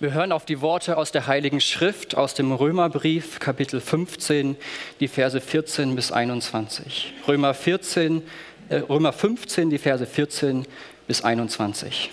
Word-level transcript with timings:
Wir 0.00 0.14
hören 0.14 0.32
auf 0.32 0.46
die 0.46 0.62
Worte 0.62 0.96
aus 0.96 1.12
der 1.12 1.26
Heiligen 1.26 1.60
Schrift, 1.60 2.16
aus 2.16 2.32
dem 2.32 2.52
Römerbrief, 2.52 3.38
Kapitel 3.38 3.82
15, 3.82 4.56
die 4.98 5.08
Verse 5.08 5.38
14 5.38 5.94
bis 5.94 6.10
21. 6.10 7.12
Römer, 7.28 7.52
14, 7.52 8.22
äh, 8.70 8.76
Römer 8.76 9.12
15, 9.12 9.68
die 9.68 9.76
Verse 9.76 10.06
14 10.06 10.64
bis 11.06 11.22
21. 11.22 12.10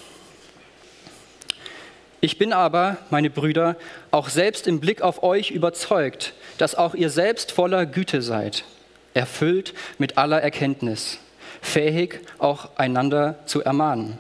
Ich 2.20 2.38
bin 2.38 2.52
aber, 2.52 2.98
meine 3.10 3.30
Brüder, 3.30 3.78
auch 4.12 4.28
selbst 4.28 4.68
im 4.68 4.82
Blick 4.82 5.02
auf 5.02 5.24
euch 5.24 5.52
überzeugt, 5.52 6.34
dass 6.58 6.76
auch 6.76 6.94
ihr 6.94 7.10
selbst 7.10 7.54
voller 7.54 7.86
Güte 7.86 8.22
seid, 8.22 8.66
erfüllt 9.14 9.74
mit 9.98 10.18
aller 10.18 10.42
Erkenntnis, 10.42 11.20
fähig 11.62 12.20
auch 12.38 12.68
einander 12.76 13.40
zu 13.46 13.64
ermahnen. 13.64 14.18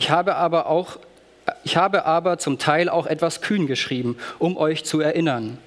Ich 0.00 0.10
habe 0.10 0.34
aber 0.34 0.66
auch 0.66 0.98
ich 1.64 1.76
habe 1.76 2.04
aber 2.04 2.38
zum 2.38 2.58
Teil 2.58 2.88
auch 2.88 3.06
etwas 3.06 3.40
kühn 3.40 3.66
geschrieben, 3.66 4.16
um 4.38 4.56
euch 4.56 4.84
zu 4.84 5.00
erinnern, 5.00 5.58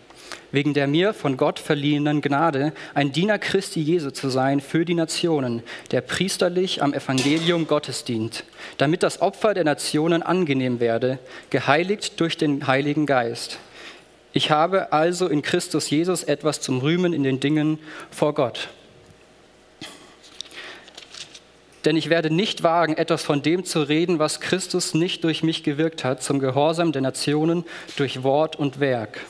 wegen 0.52 0.74
der 0.74 0.88
mir 0.88 1.14
von 1.14 1.38
Gott 1.38 1.60
verliehenen 1.60 2.22
Gnade, 2.22 2.74
ein 2.94 3.12
Diener 3.12 3.40
Christi 3.40 3.82
Jesu 3.82 4.12
zu 4.12 4.30
sein 4.30 4.60
für 4.60 4.86
die 4.86 4.94
Nationen, 4.94 5.64
der 5.92 6.02
priesterlich 6.02 6.84
am 6.84 6.94
Evangelium 6.94 7.68
Gottes 7.68 8.04
dient, 8.04 8.44
damit 8.78 9.04
das 9.04 9.22
Opfer 9.22 9.54
der 9.54 9.64
Nationen 9.64 10.24
angenehm 10.24 10.80
werde, 10.80 11.20
geheiligt 11.50 12.20
durch 12.20 12.38
den 12.38 12.68
Heiligen 12.68 13.06
Geist. 13.06 13.60
Ich 14.34 14.50
habe 14.50 14.94
also 14.94 15.28
in 15.28 15.42
Christus 15.42 15.90
Jesus 15.90 16.24
etwas 16.24 16.62
zum 16.62 16.80
Rühmen 16.80 17.14
in 17.14 17.24
den 17.24 17.40
Dingen 17.40 17.80
vor 18.12 18.34
Gott. 18.34 18.70
Denn 21.86 21.96
ich 21.96 22.10
werde 22.10 22.30
nicht 22.34 22.64
wagen, 22.64 22.96
etwas 22.96 23.24
von 23.24 23.42
dem 23.42 23.66
zu 23.66 23.82
reden, 23.82 24.20
was 24.20 24.40
Christus 24.40 24.94
nicht 24.94 25.24
durch 25.24 25.42
mich 25.42 25.64
gewirkt 25.64 26.04
hat, 26.04 26.22
zum 26.22 26.40
Gehorsam 26.40 26.92
der 26.92 27.02
Nationen 27.02 27.66
durch 27.96 28.24
Wort 28.24 28.56
und 28.56 28.80
Werk. 28.80 29.22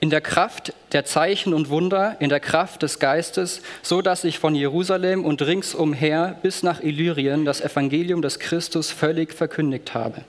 In 0.00 0.10
der 0.10 0.20
Kraft 0.20 0.74
der 0.90 1.04
Zeichen 1.04 1.54
und 1.54 1.68
Wunder, 1.68 2.16
in 2.18 2.28
der 2.28 2.40
Kraft 2.40 2.82
des 2.82 2.98
Geistes, 2.98 3.62
so 3.82 4.02
dass 4.02 4.24
ich 4.24 4.40
von 4.40 4.56
Jerusalem 4.56 5.24
und 5.24 5.42
ringsumher 5.42 6.36
bis 6.42 6.64
nach 6.64 6.80
Illyrien 6.80 7.44
das 7.44 7.60
Evangelium 7.60 8.20
des 8.20 8.40
Christus 8.40 8.90
völlig 8.90 9.32
verkündigt 9.32 9.94
habe. 9.94 10.24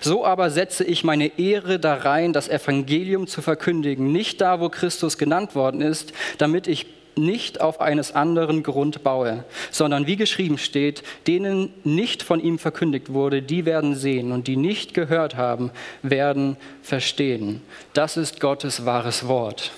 So 0.00 0.24
aber 0.24 0.50
setze 0.50 0.84
ich 0.84 1.04
meine 1.04 1.38
Ehre 1.38 1.78
darein, 1.78 2.32
das 2.32 2.48
Evangelium 2.48 3.26
zu 3.26 3.42
verkündigen, 3.42 4.12
nicht 4.12 4.40
da, 4.40 4.60
wo 4.60 4.68
Christus 4.68 5.18
genannt 5.18 5.54
worden 5.54 5.80
ist, 5.80 6.12
damit 6.38 6.66
ich 6.66 6.86
nicht 7.16 7.60
auf 7.60 7.80
eines 7.80 8.14
anderen 8.14 8.62
Grund 8.62 9.02
baue, 9.02 9.44
sondern 9.70 10.06
wie 10.06 10.16
geschrieben 10.16 10.58
steht, 10.58 11.02
denen 11.26 11.72
nicht 11.84 12.22
von 12.22 12.40
ihm 12.40 12.58
verkündigt 12.58 13.12
wurde, 13.12 13.42
die 13.42 13.64
werden 13.64 13.94
sehen 13.94 14.32
und 14.32 14.46
die 14.46 14.56
nicht 14.56 14.94
gehört 14.94 15.36
haben, 15.36 15.70
werden 16.02 16.56
verstehen. 16.82 17.62
Das 17.92 18.16
ist 18.16 18.40
Gottes 18.40 18.86
wahres 18.86 19.28
Wort. 19.28 19.72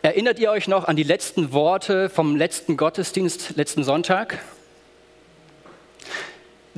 Erinnert 0.00 0.38
ihr 0.38 0.50
euch 0.50 0.68
noch 0.68 0.86
an 0.86 0.96
die 0.96 1.02
letzten 1.02 1.52
Worte 1.52 2.08
vom 2.08 2.36
letzten 2.36 2.76
Gottesdienst 2.76 3.56
letzten 3.56 3.82
Sonntag? 3.82 4.38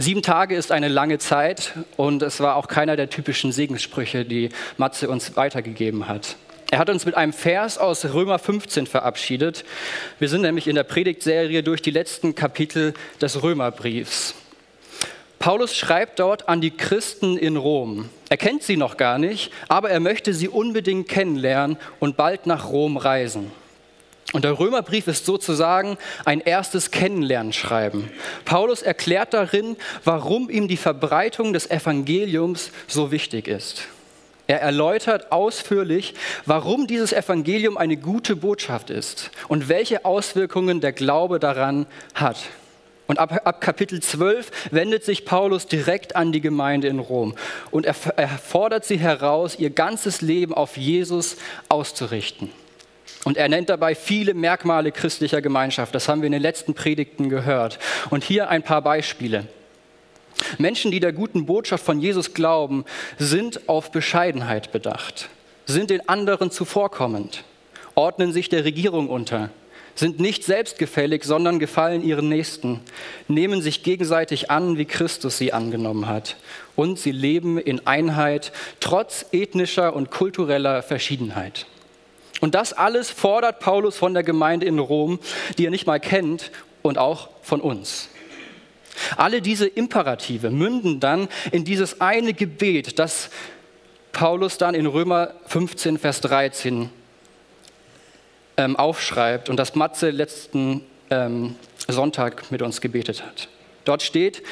Sieben 0.02 0.22
Tage 0.22 0.56
ist 0.56 0.72
eine 0.72 0.88
lange 0.88 1.18
Zeit 1.18 1.74
und 1.98 2.22
es 2.22 2.40
war 2.40 2.56
auch 2.56 2.68
keiner 2.68 2.96
der 2.96 3.10
typischen 3.10 3.52
Segenssprüche, 3.52 4.24
die 4.24 4.48
Matze 4.78 5.10
uns 5.10 5.36
weitergegeben 5.36 6.08
hat. 6.08 6.36
Er 6.70 6.78
hat 6.78 6.88
uns 6.88 7.04
mit 7.04 7.16
einem 7.16 7.34
Vers 7.34 7.76
aus 7.76 8.06
Römer 8.06 8.38
15 8.38 8.86
verabschiedet. 8.86 9.62
Wir 10.18 10.30
sind 10.30 10.40
nämlich 10.40 10.68
in 10.68 10.74
der 10.74 10.84
Predigtserie 10.84 11.62
durch 11.62 11.82
die 11.82 11.90
letzten 11.90 12.34
Kapitel 12.34 12.94
des 13.20 13.42
Römerbriefs. 13.42 14.34
Paulus 15.38 15.76
schreibt 15.76 16.18
dort 16.18 16.48
an 16.48 16.62
die 16.62 16.70
Christen 16.70 17.36
in 17.36 17.58
Rom. 17.58 18.08
Er 18.30 18.38
kennt 18.38 18.62
sie 18.62 18.78
noch 18.78 18.96
gar 18.96 19.18
nicht, 19.18 19.52
aber 19.68 19.90
er 19.90 20.00
möchte 20.00 20.32
sie 20.32 20.48
unbedingt 20.48 21.08
kennenlernen 21.08 21.76
und 21.98 22.16
bald 22.16 22.46
nach 22.46 22.70
Rom 22.70 22.96
reisen. 22.96 23.52
Und 24.32 24.44
der 24.44 24.58
Römerbrief 24.58 25.08
ist 25.08 25.26
sozusagen 25.26 25.98
ein 26.24 26.40
erstes 26.40 26.90
Kennenlernschreiben. 26.92 28.10
Paulus 28.44 28.82
erklärt 28.82 29.34
darin, 29.34 29.76
warum 30.04 30.50
ihm 30.50 30.68
die 30.68 30.76
Verbreitung 30.76 31.52
des 31.52 31.68
Evangeliums 31.68 32.70
so 32.86 33.10
wichtig 33.10 33.48
ist. 33.48 33.88
Er 34.46 34.60
erläutert 34.60 35.30
ausführlich, 35.30 36.14
warum 36.44 36.86
dieses 36.86 37.12
Evangelium 37.12 37.76
eine 37.76 37.96
gute 37.96 38.34
Botschaft 38.34 38.90
ist 38.90 39.30
und 39.48 39.68
welche 39.68 40.04
Auswirkungen 40.04 40.80
der 40.80 40.92
Glaube 40.92 41.38
daran 41.38 41.86
hat. 42.14 42.36
Und 43.06 43.18
ab, 43.18 43.40
ab, 43.44 43.60
Kapitel 43.60 44.00
12 44.00 44.70
wendet 44.70 45.04
sich 45.04 45.24
Paulus 45.24 45.66
direkt 45.66 46.14
an 46.14 46.30
die 46.30 46.40
Gemeinde 46.40 46.86
in 46.86 47.00
Rom 47.00 47.34
und 47.72 47.86
er, 47.86 47.96
er 48.16 48.28
fordert 48.28 48.84
sie 48.84 48.98
heraus, 48.98 49.56
ihr 49.58 49.70
ganzes 49.70 50.20
Leben 50.20 50.54
auf 50.54 50.76
Jesus 50.76 51.36
auszurichten. 51.68 52.50
Und 53.24 53.36
er 53.36 53.48
nennt 53.48 53.68
dabei 53.68 53.94
viele 53.94 54.34
Merkmale 54.34 54.92
christlicher 54.92 55.42
Gemeinschaft. 55.42 55.94
Das 55.94 56.08
haben 56.08 56.22
wir 56.22 56.26
in 56.26 56.32
den 56.32 56.42
letzten 56.42 56.74
Predigten 56.74 57.28
gehört. 57.28 57.78
Und 58.08 58.24
hier 58.24 58.48
ein 58.48 58.62
paar 58.62 58.82
Beispiele. 58.82 59.46
Menschen, 60.58 60.90
die 60.90 61.00
der 61.00 61.12
guten 61.12 61.46
Botschaft 61.46 61.84
von 61.84 62.00
Jesus 62.00 62.34
glauben, 62.34 62.84
sind 63.18 63.68
auf 63.68 63.90
Bescheidenheit 63.90 64.72
bedacht, 64.72 65.28
sind 65.66 65.90
den 65.90 66.08
anderen 66.08 66.50
zuvorkommend, 66.50 67.44
ordnen 67.94 68.32
sich 68.32 68.48
der 68.48 68.64
Regierung 68.64 69.08
unter, 69.08 69.50
sind 69.94 70.18
nicht 70.18 70.44
selbstgefällig, 70.44 71.24
sondern 71.24 71.58
gefallen 71.58 72.02
ihren 72.02 72.28
Nächsten, 72.28 72.80
nehmen 73.28 73.60
sich 73.60 73.82
gegenseitig 73.82 74.50
an, 74.50 74.78
wie 74.78 74.86
Christus 74.86 75.36
sie 75.36 75.52
angenommen 75.52 76.06
hat. 76.06 76.36
Und 76.74 76.98
sie 76.98 77.12
leben 77.12 77.58
in 77.58 77.86
Einheit, 77.86 78.52
trotz 78.78 79.26
ethnischer 79.32 79.94
und 79.94 80.10
kultureller 80.10 80.82
Verschiedenheit. 80.82 81.66
Und 82.40 82.54
das 82.54 82.72
alles 82.72 83.10
fordert 83.10 83.60
Paulus 83.60 83.96
von 83.96 84.14
der 84.14 84.22
Gemeinde 84.22 84.66
in 84.66 84.78
Rom, 84.78 85.18
die 85.58 85.66
er 85.66 85.70
nicht 85.70 85.86
mal 85.86 86.00
kennt, 86.00 86.50
und 86.82 86.98
auch 86.98 87.28
von 87.42 87.60
uns. 87.60 88.08
Alle 89.16 89.42
diese 89.42 89.66
Imperative 89.66 90.50
münden 90.50 91.00
dann 91.00 91.28
in 91.52 91.64
dieses 91.64 92.00
eine 92.00 92.32
Gebet, 92.32 92.98
das 92.98 93.30
Paulus 94.12 94.58
dann 94.58 94.74
in 94.74 94.86
Römer 94.86 95.34
15, 95.46 95.98
Vers 95.98 96.20
13 96.22 96.90
ähm, 98.56 98.76
aufschreibt 98.76 99.48
und 99.48 99.56
das 99.56 99.74
Matze 99.74 100.10
letzten 100.10 100.82
ähm, 101.10 101.56
Sonntag 101.88 102.50
mit 102.50 102.62
uns 102.62 102.80
gebetet 102.80 103.22
hat. 103.24 103.48
Dort 103.84 104.02
steht, 104.02 104.42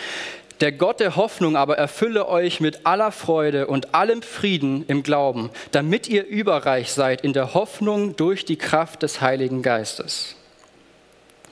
der 0.60 0.72
Gott 0.72 1.00
der 1.00 1.16
Hoffnung 1.16 1.56
aber 1.56 1.78
erfülle 1.78 2.28
euch 2.28 2.60
mit 2.60 2.86
aller 2.86 3.12
Freude 3.12 3.66
und 3.66 3.94
allem 3.94 4.22
Frieden 4.22 4.84
im 4.88 5.02
Glauben, 5.02 5.50
damit 5.72 6.08
ihr 6.08 6.26
überreich 6.26 6.92
seid 6.92 7.22
in 7.22 7.32
der 7.32 7.54
Hoffnung 7.54 8.16
durch 8.16 8.44
die 8.44 8.56
Kraft 8.56 9.02
des 9.02 9.20
Heiligen 9.20 9.62
Geistes. 9.62 10.36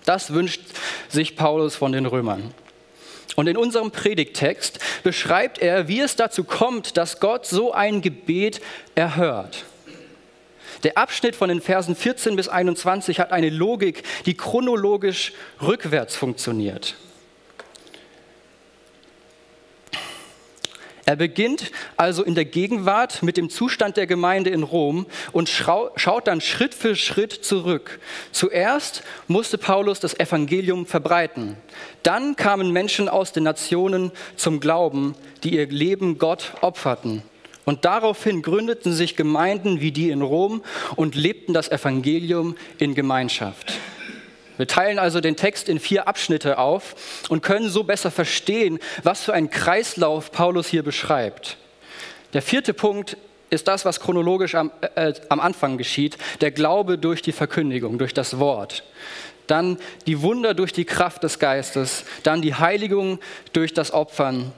Das 0.04 0.32
wünscht 0.32 0.62
sich 1.08 1.36
Paulus 1.36 1.76
von 1.76 1.92
den 1.92 2.06
Römern. 2.06 2.54
Und 3.34 3.48
in 3.48 3.56
unserem 3.56 3.90
Predigttext 3.90 4.78
beschreibt 5.02 5.58
er, 5.58 5.88
wie 5.88 6.00
es 6.00 6.16
dazu 6.16 6.42
kommt, 6.44 6.96
dass 6.96 7.20
Gott 7.20 7.46
so 7.46 7.72
ein 7.72 8.00
Gebet 8.00 8.60
erhört. 8.94 9.64
Der 10.84 10.96
Abschnitt 10.96 11.36
von 11.36 11.48
den 11.48 11.60
Versen 11.60 11.96
14 11.96 12.36
bis 12.36 12.48
21 12.48 13.20
hat 13.20 13.32
eine 13.32 13.50
Logik, 13.50 14.04
die 14.24 14.36
chronologisch 14.36 15.32
rückwärts 15.60 16.16
funktioniert. 16.16 16.96
Er 21.08 21.14
beginnt 21.14 21.70
also 21.96 22.24
in 22.24 22.34
der 22.34 22.44
Gegenwart 22.44 23.22
mit 23.22 23.36
dem 23.36 23.48
Zustand 23.48 23.96
der 23.96 24.08
Gemeinde 24.08 24.50
in 24.50 24.64
Rom 24.64 25.06
und 25.30 25.48
schaut 25.48 26.26
dann 26.26 26.40
Schritt 26.40 26.74
für 26.74 26.96
Schritt 26.96 27.32
zurück. 27.32 28.00
Zuerst 28.32 29.04
musste 29.28 29.56
Paulus 29.56 30.00
das 30.00 30.18
Evangelium 30.18 30.84
verbreiten. 30.84 31.56
Dann 32.02 32.34
kamen 32.34 32.72
Menschen 32.72 33.08
aus 33.08 33.30
den 33.30 33.44
Nationen 33.44 34.10
zum 34.34 34.58
Glauben, 34.58 35.14
die 35.44 35.54
ihr 35.54 35.68
Leben 35.68 36.18
Gott 36.18 36.54
opferten. 36.60 37.22
Und 37.64 37.84
daraufhin 37.84 38.42
gründeten 38.42 38.92
sich 38.92 39.14
Gemeinden 39.14 39.80
wie 39.80 39.92
die 39.92 40.10
in 40.10 40.22
Rom 40.22 40.64
und 40.96 41.14
lebten 41.14 41.54
das 41.54 41.68
Evangelium 41.68 42.56
in 42.78 42.96
Gemeinschaft. 42.96 43.74
Wir 44.56 44.66
teilen 44.66 44.98
also 44.98 45.20
den 45.20 45.36
Text 45.36 45.68
in 45.68 45.78
vier 45.78 46.08
Abschnitte 46.08 46.58
auf 46.58 46.94
und 47.28 47.42
können 47.42 47.68
so 47.68 47.84
besser 47.84 48.10
verstehen, 48.10 48.78
was 49.02 49.24
für 49.24 49.34
einen 49.34 49.50
Kreislauf 49.50 50.32
Paulus 50.32 50.68
hier 50.68 50.82
beschreibt. 50.82 51.56
Der 52.32 52.42
vierte 52.42 52.74
Punkt 52.74 53.16
ist 53.50 53.68
das, 53.68 53.84
was 53.84 54.00
chronologisch 54.00 54.54
am, 54.54 54.70
äh, 54.94 55.14
am 55.28 55.40
Anfang 55.40 55.78
geschieht, 55.78 56.18
der 56.40 56.50
Glaube 56.50 56.98
durch 56.98 57.22
die 57.22 57.32
Verkündigung, 57.32 57.98
durch 57.98 58.14
das 58.14 58.38
Wort. 58.38 58.82
Dann 59.46 59.78
die 60.06 60.22
Wunder 60.22 60.54
durch 60.54 60.72
die 60.72 60.84
Kraft 60.84 61.22
des 61.22 61.38
Geistes, 61.38 62.04
dann 62.24 62.42
die 62.42 62.54
Heiligung 62.54 63.20
durch 63.52 63.72
das 63.72 63.92
Opfern 63.92 64.52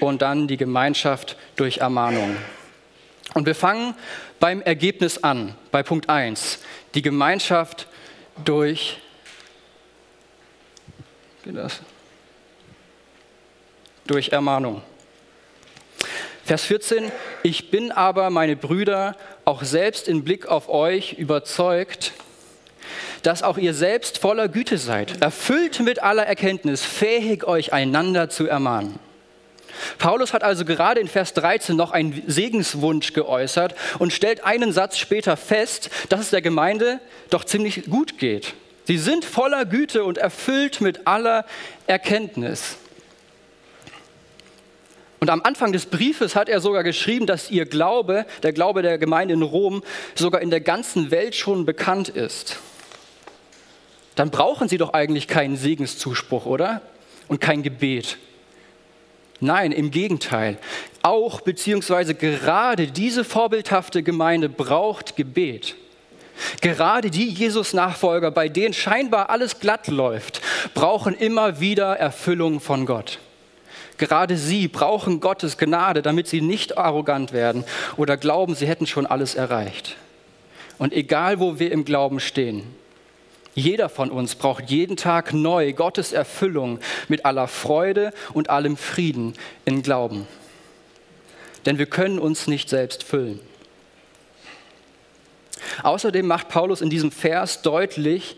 und 0.00 0.20
dann 0.20 0.48
die 0.48 0.58
Gemeinschaft 0.58 1.36
durch 1.56 1.78
Ermahnung. 1.78 2.36
Und 3.32 3.46
wir 3.46 3.54
fangen 3.54 3.94
beim 4.38 4.60
Ergebnis 4.60 5.22
an, 5.22 5.54
bei 5.70 5.82
Punkt 5.82 6.10
1, 6.10 6.58
die 6.94 7.02
Gemeinschaft 7.02 7.86
durch? 8.44 8.98
Durch 14.06 14.28
Ermahnung. 14.30 14.82
Vers 16.44 16.64
14, 16.64 17.12
ich 17.42 17.70
bin 17.70 17.92
aber, 17.92 18.30
meine 18.30 18.56
Brüder, 18.56 19.16
auch 19.44 19.62
selbst 19.62 20.08
im 20.08 20.24
Blick 20.24 20.46
auf 20.46 20.68
euch 20.68 21.12
überzeugt, 21.14 22.12
dass 23.22 23.42
auch 23.42 23.58
ihr 23.58 23.74
selbst 23.74 24.18
voller 24.18 24.48
Güte 24.48 24.78
seid, 24.78 25.22
erfüllt 25.22 25.80
mit 25.80 26.02
aller 26.02 26.26
Erkenntnis, 26.26 26.84
fähig 26.84 27.44
euch 27.44 27.72
einander 27.72 28.30
zu 28.30 28.46
ermahnen. 28.46 28.98
Paulus 29.98 30.32
hat 30.32 30.42
also 30.42 30.64
gerade 30.64 31.00
in 31.00 31.08
Vers 31.08 31.34
13 31.34 31.76
noch 31.76 31.92
einen 31.92 32.22
Segenswunsch 32.26 33.12
geäußert 33.12 33.74
und 33.98 34.12
stellt 34.12 34.44
einen 34.44 34.72
Satz 34.72 34.98
später 34.98 35.36
fest, 35.36 35.90
dass 36.08 36.20
es 36.20 36.30
der 36.30 36.42
Gemeinde 36.42 37.00
doch 37.30 37.44
ziemlich 37.44 37.84
gut 37.90 38.18
geht. 38.18 38.54
Sie 38.84 38.98
sind 38.98 39.24
voller 39.24 39.64
Güte 39.64 40.04
und 40.04 40.18
erfüllt 40.18 40.80
mit 40.80 41.06
aller 41.06 41.44
Erkenntnis. 41.86 42.76
Und 45.20 45.28
am 45.28 45.42
Anfang 45.42 45.72
des 45.72 45.86
Briefes 45.86 46.34
hat 46.34 46.48
er 46.48 46.60
sogar 46.60 46.82
geschrieben, 46.82 47.26
dass 47.26 47.50
ihr 47.50 47.66
Glaube, 47.66 48.24
der 48.42 48.52
Glaube 48.52 48.80
der 48.80 48.96
Gemeinde 48.96 49.34
in 49.34 49.42
Rom, 49.42 49.82
sogar 50.14 50.40
in 50.40 50.50
der 50.50 50.62
ganzen 50.62 51.10
Welt 51.10 51.36
schon 51.36 51.66
bekannt 51.66 52.08
ist. 52.08 52.58
Dann 54.14 54.30
brauchen 54.30 54.68
sie 54.68 54.78
doch 54.78 54.94
eigentlich 54.94 55.28
keinen 55.28 55.56
Segenszuspruch, 55.56 56.46
oder? 56.46 56.80
Und 57.28 57.40
kein 57.40 57.62
Gebet. 57.62 58.16
Nein, 59.40 59.72
im 59.72 59.90
Gegenteil. 59.90 60.58
Auch 61.02 61.40
beziehungsweise 61.40 62.14
gerade 62.14 62.86
diese 62.88 63.24
vorbildhafte 63.24 64.02
Gemeinde 64.02 64.48
braucht 64.48 65.16
Gebet. 65.16 65.76
Gerade 66.60 67.10
die 67.10 67.28
Jesus-Nachfolger, 67.28 68.30
bei 68.30 68.48
denen 68.48 68.74
scheinbar 68.74 69.30
alles 69.30 69.60
glatt 69.60 69.88
läuft, 69.88 70.40
brauchen 70.74 71.14
immer 71.14 71.60
wieder 71.60 71.96
Erfüllung 71.96 72.60
von 72.60 72.86
Gott. 72.86 73.18
Gerade 73.98 74.36
sie 74.36 74.68
brauchen 74.68 75.20
Gottes 75.20 75.58
Gnade, 75.58 76.00
damit 76.00 76.26
sie 76.26 76.40
nicht 76.40 76.78
arrogant 76.78 77.32
werden 77.32 77.64
oder 77.96 78.16
glauben, 78.16 78.54
sie 78.54 78.66
hätten 78.66 78.86
schon 78.86 79.04
alles 79.06 79.34
erreicht. 79.34 79.96
Und 80.78 80.94
egal, 80.94 81.38
wo 81.40 81.58
wir 81.58 81.70
im 81.72 81.84
Glauben 81.84 82.20
stehen, 82.20 82.62
jeder 83.54 83.88
von 83.88 84.10
uns 84.10 84.34
braucht 84.34 84.70
jeden 84.70 84.96
Tag 84.96 85.32
neu 85.32 85.72
Gottes 85.72 86.12
Erfüllung 86.12 86.78
mit 87.08 87.24
aller 87.24 87.48
Freude 87.48 88.12
und 88.32 88.50
allem 88.50 88.76
Frieden 88.76 89.34
im 89.64 89.82
Glauben. 89.82 90.26
Denn 91.66 91.78
wir 91.78 91.86
können 91.86 92.18
uns 92.18 92.46
nicht 92.46 92.68
selbst 92.68 93.02
füllen. 93.02 93.40
Außerdem 95.82 96.26
macht 96.26 96.48
Paulus 96.48 96.80
in 96.80 96.90
diesem 96.90 97.12
Vers 97.12 97.62
deutlich, 97.62 98.36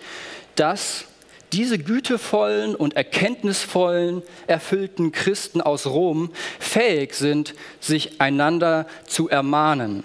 dass 0.55 1.07
diese 1.53 1.79
gütevollen 1.79 2.75
und 2.75 2.97
erkenntnisvollen, 2.97 4.23
erfüllten 4.47 5.13
Christen 5.13 5.61
aus 5.61 5.87
Rom 5.87 6.33
fähig 6.59 7.15
sind, 7.15 7.55
sich 7.81 8.21
einander 8.21 8.87
zu 9.07 9.29
ermahnen. 9.29 10.03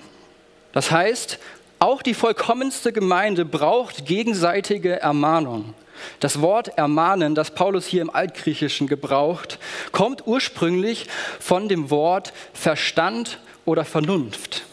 Das 0.74 0.92
heißt, 0.92 1.39
auch 1.79 2.01
die 2.01 2.13
vollkommenste 2.13 2.91
Gemeinde 2.91 3.45
braucht 3.45 4.06
gegenseitige 4.06 5.00
Ermahnung. 5.00 5.74
Das 6.19 6.41
Wort 6.41 6.77
ermahnen, 6.77 7.35
das 7.35 7.51
Paulus 7.51 7.85
hier 7.85 8.01
im 8.01 8.09
Altgriechischen 8.09 8.88
gebraucht, 8.88 9.59
kommt 9.91 10.25
ursprünglich 10.25 11.07
von 11.39 11.69
dem 11.69 11.89
Wort 11.89 12.33
Verstand 12.53 13.39
oder 13.65 13.83
Vernunft. 13.83 14.63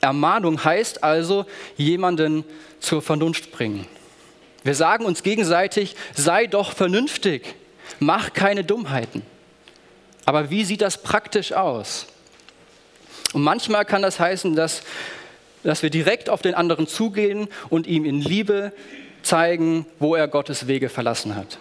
Ermahnung 0.00 0.62
heißt 0.62 1.02
also 1.02 1.46
jemanden 1.76 2.44
zur 2.80 3.02
Vernunft 3.02 3.52
bringen. 3.52 3.86
Wir 4.62 4.74
sagen 4.74 5.04
uns 5.04 5.22
gegenseitig, 5.22 5.96
sei 6.14 6.46
doch 6.46 6.72
vernünftig, 6.72 7.54
mach 8.00 8.32
keine 8.32 8.64
Dummheiten. 8.64 9.22
Aber 10.24 10.50
wie 10.50 10.64
sieht 10.64 10.80
das 10.80 11.02
praktisch 11.02 11.52
aus? 11.52 12.06
Und 13.32 13.42
manchmal 13.42 13.84
kann 13.84 14.02
das 14.02 14.20
heißen, 14.20 14.54
dass, 14.54 14.82
dass 15.64 15.82
wir 15.82 15.90
direkt 15.90 16.30
auf 16.30 16.42
den 16.42 16.54
anderen 16.54 16.86
zugehen 16.86 17.48
und 17.70 17.86
ihm 17.86 18.04
in 18.04 18.20
Liebe 18.20 18.72
zeigen, 19.22 19.86
wo 19.98 20.14
er 20.14 20.28
Gottes 20.28 20.68
Wege 20.68 20.88
verlassen 20.88 21.34
hat. 21.34 21.58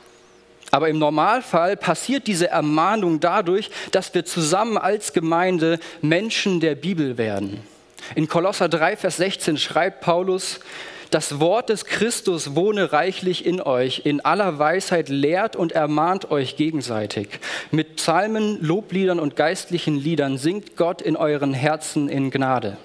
Aber 0.71 0.89
im 0.89 0.97
Normalfall 0.97 1.77
passiert 1.77 2.27
diese 2.27 2.49
Ermahnung 2.49 3.19
dadurch, 3.19 3.69
dass 3.91 4.13
wir 4.13 4.25
zusammen 4.25 4.77
als 4.77 5.13
Gemeinde 5.13 5.79
Menschen 6.01 6.59
der 6.59 6.75
Bibel 6.75 7.17
werden. 7.17 7.61
In 8.15 8.27
Kolosser 8.27 8.69
3, 8.69 8.97
Vers 8.97 9.17
16 9.17 9.57
schreibt 9.57 10.01
Paulus, 10.01 10.59
das 11.11 11.39
Wort 11.39 11.69
des 11.69 11.85
Christus 11.85 12.55
wohne 12.55 12.91
reichlich 12.91 13.45
in 13.45 13.61
euch, 13.61 14.01
in 14.03 14.21
aller 14.21 14.57
Weisheit 14.57 15.09
lehrt 15.09 15.55
und 15.55 15.71
ermahnt 15.73 16.31
euch 16.31 16.55
gegenseitig. 16.55 17.27
Mit 17.69 17.97
Psalmen, 17.97 18.57
Lobliedern 18.59 19.19
und 19.19 19.35
geistlichen 19.35 19.95
Liedern 19.95 20.39
singt 20.39 20.75
Gott 20.75 21.03
in 21.03 21.15
euren 21.15 21.53
Herzen 21.53 22.09
in 22.09 22.31
Gnade. 22.31 22.77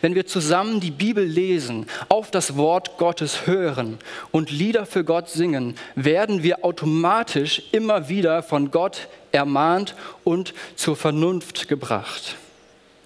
Wenn 0.00 0.14
wir 0.14 0.26
zusammen 0.26 0.80
die 0.80 0.90
Bibel 0.90 1.24
lesen, 1.24 1.86
auf 2.08 2.30
das 2.30 2.56
Wort 2.56 2.98
Gottes 2.98 3.46
hören 3.46 3.98
und 4.30 4.50
Lieder 4.50 4.86
für 4.86 5.04
Gott 5.04 5.28
singen, 5.28 5.76
werden 5.94 6.42
wir 6.42 6.64
automatisch 6.64 7.62
immer 7.72 8.08
wieder 8.08 8.42
von 8.42 8.70
Gott 8.70 9.08
ermahnt 9.32 9.94
und 10.24 10.54
zur 10.76 10.96
Vernunft 10.96 11.68
gebracht. 11.68 12.36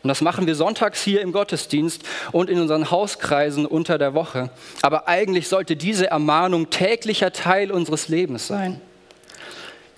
Und 0.02 0.08
das 0.08 0.20
machen 0.20 0.46
wir 0.46 0.56
sonntags 0.56 1.02
hier 1.02 1.20
im 1.20 1.32
Gottesdienst 1.32 2.02
und 2.32 2.50
in 2.50 2.60
unseren 2.60 2.90
Hauskreisen 2.90 3.66
unter 3.66 3.98
der 3.98 4.14
Woche. 4.14 4.50
Aber 4.82 5.06
eigentlich 5.06 5.48
sollte 5.48 5.76
diese 5.76 6.08
Ermahnung 6.08 6.70
täglicher 6.70 7.32
Teil 7.32 7.70
unseres 7.70 8.08
Lebens 8.08 8.48
sein. 8.48 8.80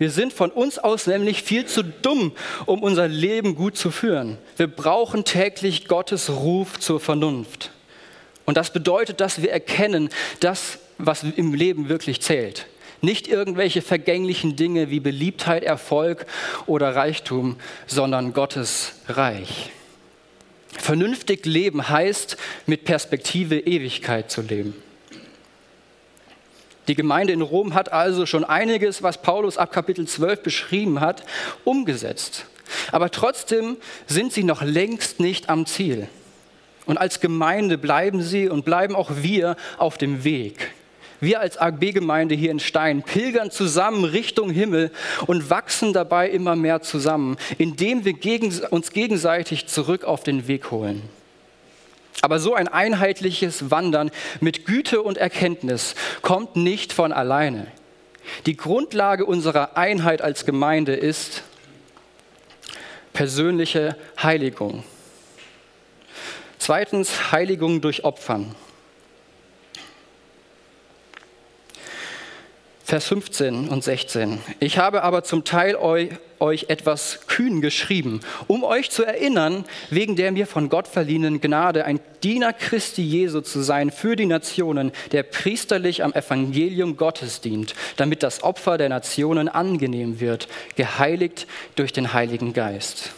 Wir 0.05 0.11
sind 0.11 0.35
von 0.35 0.51
uns 0.51 0.79
aus 0.79 1.07
nämlich 1.07 1.43
viel 1.43 1.65
zu 1.65 1.83
dumm, 1.83 2.33
um 2.67 2.83
unser 2.83 3.09
Leben 3.09 3.55
gut 3.55 3.79
zu 3.79 3.91
führen. 3.91 4.37
Wir 4.59 4.67
brauchen 4.67 5.25
täglich 5.25 5.89
Gottes 5.89 6.29
Ruf 6.29 6.79
zur 6.79 7.01
Vernunft. 7.01 7.71
Und 8.45 8.59
das 8.59 8.71
bedeutet, 8.71 9.23
dass 9.23 9.41
wir 9.41 9.51
erkennen, 9.51 10.11
das, 10.41 10.79
was 10.99 11.23
im 11.23 11.55
Leben 11.55 11.89
wirklich 11.89 12.21
zählt. 12.21 12.67
Nicht 13.01 13.29
irgendwelche 13.29 13.81
vergänglichen 13.81 14.57
Dinge 14.57 14.91
wie 14.91 15.01
Beliebtheit, 15.01 15.65
Erfolg 15.65 16.27
oder 16.67 16.95
Reichtum, 16.95 17.57
sondern 17.87 18.35
Gottes 18.35 18.97
Reich. 19.09 19.71
Vernünftig 20.69 21.47
leben 21.47 21.89
heißt, 21.89 22.37
mit 22.67 22.85
Perspektive 22.85 23.59
Ewigkeit 23.59 24.31
zu 24.31 24.43
leben. 24.43 24.84
Die 26.89 26.95
Gemeinde 26.95 27.33
in 27.33 27.41
Rom 27.41 27.75
hat 27.75 27.93
also 27.93 28.27
schon 28.27 28.45
einiges, 28.45 29.03
was 29.03 29.23
Paulus 29.23 29.57
ab 29.57 29.73
Kapitel 29.73 30.07
12 30.07 30.43
beschrieben 30.43 31.01
hat, 31.01 31.25
umgesetzt. 31.65 32.47
Aber 32.93 33.11
trotzdem 33.11 33.77
sind 34.07 34.33
sie 34.33 34.45
noch 34.45 34.63
längst 34.63 35.21
nicht 35.21 35.49
am 35.49 35.67
Ziel. 35.67 36.09
Und 36.87 36.99
als 36.99 37.21
Gemeinde 37.21 37.79
bleiben 37.79 38.23
sie 38.23 38.49
und 38.49 38.65
bleiben 38.65 38.95
auch 38.95 39.11
wir 39.17 39.57
auf 39.79 39.97
dem 39.97 40.25
Weg. 40.25 40.73
Wir 41.21 41.41
als 41.41 41.57
AGB-Gemeinde 41.57 42.35
hier 42.35 42.51
in 42.51 42.61
Stein 42.61 43.03
pilgern 43.03 43.51
zusammen 43.51 44.05
Richtung 44.05 44.51
Himmel 44.51 44.91
und 45.27 45.49
wachsen 45.49 45.95
dabei 45.95 46.29
immer 46.29 46.55
mehr 46.55 46.83
zusammen, 46.83 47.39
indem 47.57 48.05
wir 48.05 48.15
uns 48.71 48.91
gegenseitig 48.91 49.67
zurück 49.67 50.05
auf 50.05 50.23
den 50.23 50.49
Weg 50.49 50.71
holen. 50.71 51.03
Aber 52.21 52.39
so 52.39 52.55
ein 52.55 52.69
einheitliches 52.69 53.71
Wandern 53.71 54.11
mit 54.41 54.67
Güte 54.67 55.03
und 55.03 55.19
Erkenntnis 55.19 55.95
kommt 56.23 56.57
nicht 56.57 56.93
von 56.93 57.13
alleine. 57.13 57.67
Die 58.47 58.57
Grundlage 58.57 59.27
unserer 59.27 59.77
Einheit 59.77 60.23
als 60.23 60.47
Gemeinde 60.47 60.95
ist 60.95 61.43
persönliche 63.13 63.97
Heiligung. 64.23 64.85
Zweitens 66.59 67.33
Heiligung 67.33 67.81
durch 67.81 68.05
Opfern. 68.05 68.55
Vers 72.95 73.09
15 73.09 73.71
und 73.71 73.83
16. 73.83 74.39
Ich 74.61 74.79
habe 74.79 75.03
aber 75.03 75.25
zum 75.25 75.43
Teil 75.43 75.75
euch, 75.75 76.67
etwas 76.69 77.27
kühn 77.27 77.61
geschrieben, 77.61 78.21
um 78.47 78.63
euch 78.63 78.89
zu 78.89 79.03
erinnern, 79.03 79.65
wegen 79.91 80.15
der 80.15 80.31
mir 80.31 80.47
von 80.47 80.69
Gott 80.69 80.87
verliehenen 80.87 81.41
Gnade, 81.41 81.87
ein 81.87 81.99
Diener 82.23 82.53
Christi 82.53 83.03
Jesu 83.03 83.41
zu 83.41 83.63
sein 83.63 83.91
für 83.91 84.15
die 84.15 84.27
Nationen, 84.27 84.93
der 85.11 85.25
priesterlich 85.25 86.05
am 86.05 86.13
Evangelium 86.13 86.97
Gottes 86.97 87.41
dient, 87.41 87.75
damit 87.97 88.23
das 88.23 88.45
Opfer 88.45 88.79
der 88.79 88.91
Nationen 88.91 89.49
angenehm 89.49 90.21
wird, 90.21 90.47
geheiligt 90.77 91.49
durch 91.75 91.93
den 91.93 92.13
Heiligen 92.13 92.53
Geist. 92.53 93.11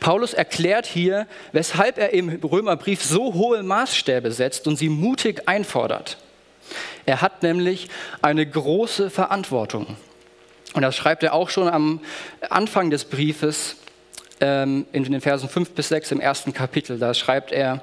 Paulus 0.00 0.34
erklärt 0.34 0.84
hier, 0.84 1.26
weshalb 1.52 1.96
er 1.96 2.12
im 2.12 2.28
Römerbrief 2.28 3.02
so 3.02 3.32
hohe 3.32 3.62
Maßstäbe 3.62 4.30
setzt 4.32 4.66
und 4.66 4.76
sie 4.76 4.90
mutig 4.90 5.48
einfordert. 5.48 6.18
Er 7.10 7.22
hat 7.22 7.42
nämlich 7.42 7.88
eine 8.22 8.46
große 8.46 9.10
Verantwortung. 9.10 9.96
Und 10.74 10.82
das 10.82 10.94
schreibt 10.94 11.24
er 11.24 11.34
auch 11.34 11.50
schon 11.50 11.68
am 11.68 11.98
Anfang 12.50 12.90
des 12.90 13.04
Briefes. 13.04 13.78
ähm, 14.40 14.86
in 14.92 15.02
den 15.02 15.20
Versen 15.20 15.48
5 15.48 15.72
bis 15.72 15.88
6 15.88 16.12
im 16.12 16.20
ersten 16.20 16.54
Kapitel. 16.54 17.00
Da 17.00 17.12
schreibt 17.12 17.50
er, 17.50 17.82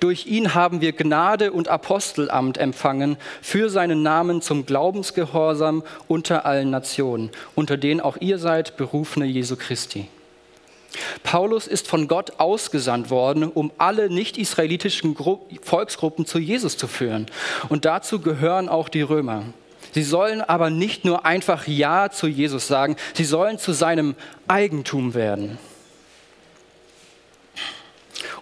durch 0.00 0.26
ihn 0.26 0.54
haben 0.54 0.80
wir 0.80 0.92
Gnade 0.92 1.52
und 1.52 1.68
Apostelamt 1.68 2.56
empfangen 2.56 3.18
für 3.42 3.68
seinen 3.68 4.02
Namen 4.02 4.40
zum 4.40 4.64
Glaubensgehorsam 4.64 5.84
unter 6.08 6.46
allen 6.46 6.70
Nationen, 6.70 7.30
unter 7.54 7.76
denen 7.76 8.00
auch 8.00 8.16
ihr 8.20 8.38
seid, 8.38 8.78
berufene 8.78 9.26
Jesu 9.26 9.54
Christi. 9.54 10.08
Paulus 11.22 11.66
ist 11.66 11.88
von 11.88 12.08
Gott 12.08 12.38
ausgesandt 12.38 13.10
worden, 13.10 13.44
um 13.44 13.72
alle 13.78 14.10
nicht-israelitischen 14.10 15.16
Volksgruppen 15.62 16.26
zu 16.26 16.38
Jesus 16.38 16.76
zu 16.76 16.86
führen. 16.86 17.26
Und 17.68 17.84
dazu 17.84 18.20
gehören 18.20 18.68
auch 18.68 18.88
die 18.88 19.02
Römer. 19.02 19.44
Sie 19.92 20.02
sollen 20.02 20.40
aber 20.40 20.70
nicht 20.70 21.04
nur 21.04 21.26
einfach 21.26 21.66
Ja 21.66 22.10
zu 22.10 22.26
Jesus 22.26 22.66
sagen, 22.66 22.96
sie 23.14 23.24
sollen 23.24 23.58
zu 23.58 23.72
seinem 23.72 24.14
Eigentum 24.48 25.14
werden. 25.14 25.58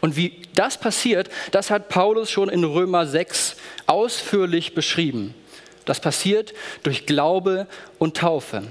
Und 0.01 0.17
wie 0.17 0.43
das 0.55 0.79
passiert, 0.79 1.29
das 1.51 1.71
hat 1.71 1.89
Paulus 1.89 2.31
schon 2.31 2.49
in 2.49 2.65
Römer 2.65 3.07
6 3.07 3.57
ausführlich 3.87 4.75
beschrieben. 4.75 5.35
Das 5.85 6.01
passiert 6.01 6.55
durch 6.83 7.07
Glaube 7.07 7.67
und 7.99 8.17
Taufe. 8.17 8.63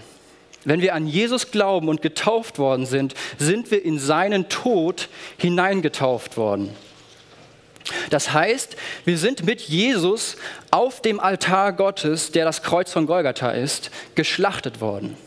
Wenn 0.66 0.82
wir 0.82 0.94
an 0.94 1.08
Jesus 1.08 1.52
glauben 1.52 1.88
und 1.88 2.02
getauft 2.02 2.60
worden 2.60 2.86
sind, 2.86 3.14
sind 3.38 3.72
wir 3.72 3.84
in 3.84 3.98
seinen 3.98 4.50
Tod 4.50 5.08
hineingetauft 5.38 6.38
worden. 6.38 6.76
Das 8.10 8.34
heißt, 8.34 8.76
wir 9.06 9.18
sind 9.18 9.46
mit 9.46 9.62
Jesus 9.62 10.38
auf 10.70 11.02
dem 11.02 11.20
Altar 11.20 11.74
Gottes, 11.74 12.32
der 12.32 12.46
das 12.46 12.62
Kreuz 12.62 12.92
von 12.92 13.08
Golgatha 13.08 13.52
ist, 13.52 13.90
geschlachtet 14.16 14.82
worden. 14.82 15.18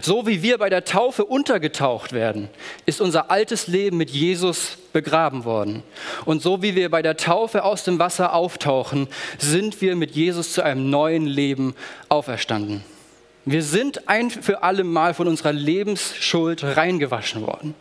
So 0.00 0.26
wie 0.26 0.42
wir 0.42 0.58
bei 0.58 0.70
der 0.70 0.84
Taufe 0.84 1.24
untergetaucht 1.24 2.12
werden, 2.12 2.48
ist 2.86 3.02
unser 3.02 3.30
altes 3.30 3.66
Leben 3.66 3.98
mit 3.98 4.10
Jesus 4.10 4.78
begraben 4.92 5.44
worden. 5.44 5.82
Und 6.24 6.42
so 6.42 6.62
wie 6.62 6.74
wir 6.74 6.90
bei 6.90 7.02
der 7.02 7.18
Taufe 7.18 7.64
aus 7.64 7.84
dem 7.84 7.98
Wasser 7.98 8.32
auftauchen, 8.32 9.08
sind 9.38 9.80
wir 9.82 9.94
mit 9.94 10.12
Jesus 10.12 10.54
zu 10.54 10.62
einem 10.62 10.88
neuen 10.88 11.26
Leben 11.26 11.74
auferstanden. 12.08 12.82
Wir 13.44 13.62
sind 13.62 14.08
ein 14.08 14.30
für 14.30 14.62
alle 14.62 14.84
Mal 14.84 15.14
von 15.14 15.28
unserer 15.28 15.52
Lebensschuld 15.52 16.64
reingewaschen 16.64 17.42
worden. 17.42 17.74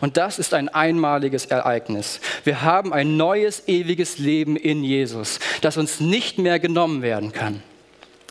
Und 0.00 0.16
das 0.16 0.38
ist 0.38 0.54
ein 0.54 0.68
einmaliges 0.68 1.46
Ereignis. 1.46 2.20
Wir 2.44 2.62
haben 2.62 2.92
ein 2.92 3.16
neues, 3.16 3.66
ewiges 3.66 4.18
Leben 4.18 4.56
in 4.56 4.84
Jesus, 4.84 5.40
das 5.62 5.76
uns 5.76 6.00
nicht 6.00 6.38
mehr 6.38 6.58
genommen 6.58 7.02
werden 7.02 7.32
kann. 7.32 7.62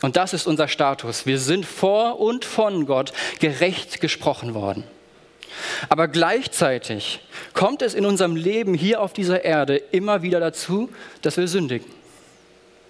Und 0.00 0.16
das 0.16 0.32
ist 0.32 0.46
unser 0.46 0.68
Status. 0.68 1.26
Wir 1.26 1.38
sind 1.38 1.66
vor 1.66 2.20
und 2.20 2.44
von 2.44 2.86
Gott 2.86 3.12
gerecht 3.40 4.00
gesprochen 4.00 4.54
worden. 4.54 4.84
Aber 5.88 6.08
gleichzeitig 6.08 7.20
kommt 7.52 7.82
es 7.82 7.94
in 7.94 8.04
unserem 8.04 8.36
Leben 8.36 8.74
hier 8.74 9.00
auf 9.00 9.12
dieser 9.12 9.44
Erde 9.44 9.76
immer 9.76 10.22
wieder 10.22 10.40
dazu, 10.40 10.90
dass 11.22 11.36
wir 11.36 11.48
sündigen. 11.48 11.86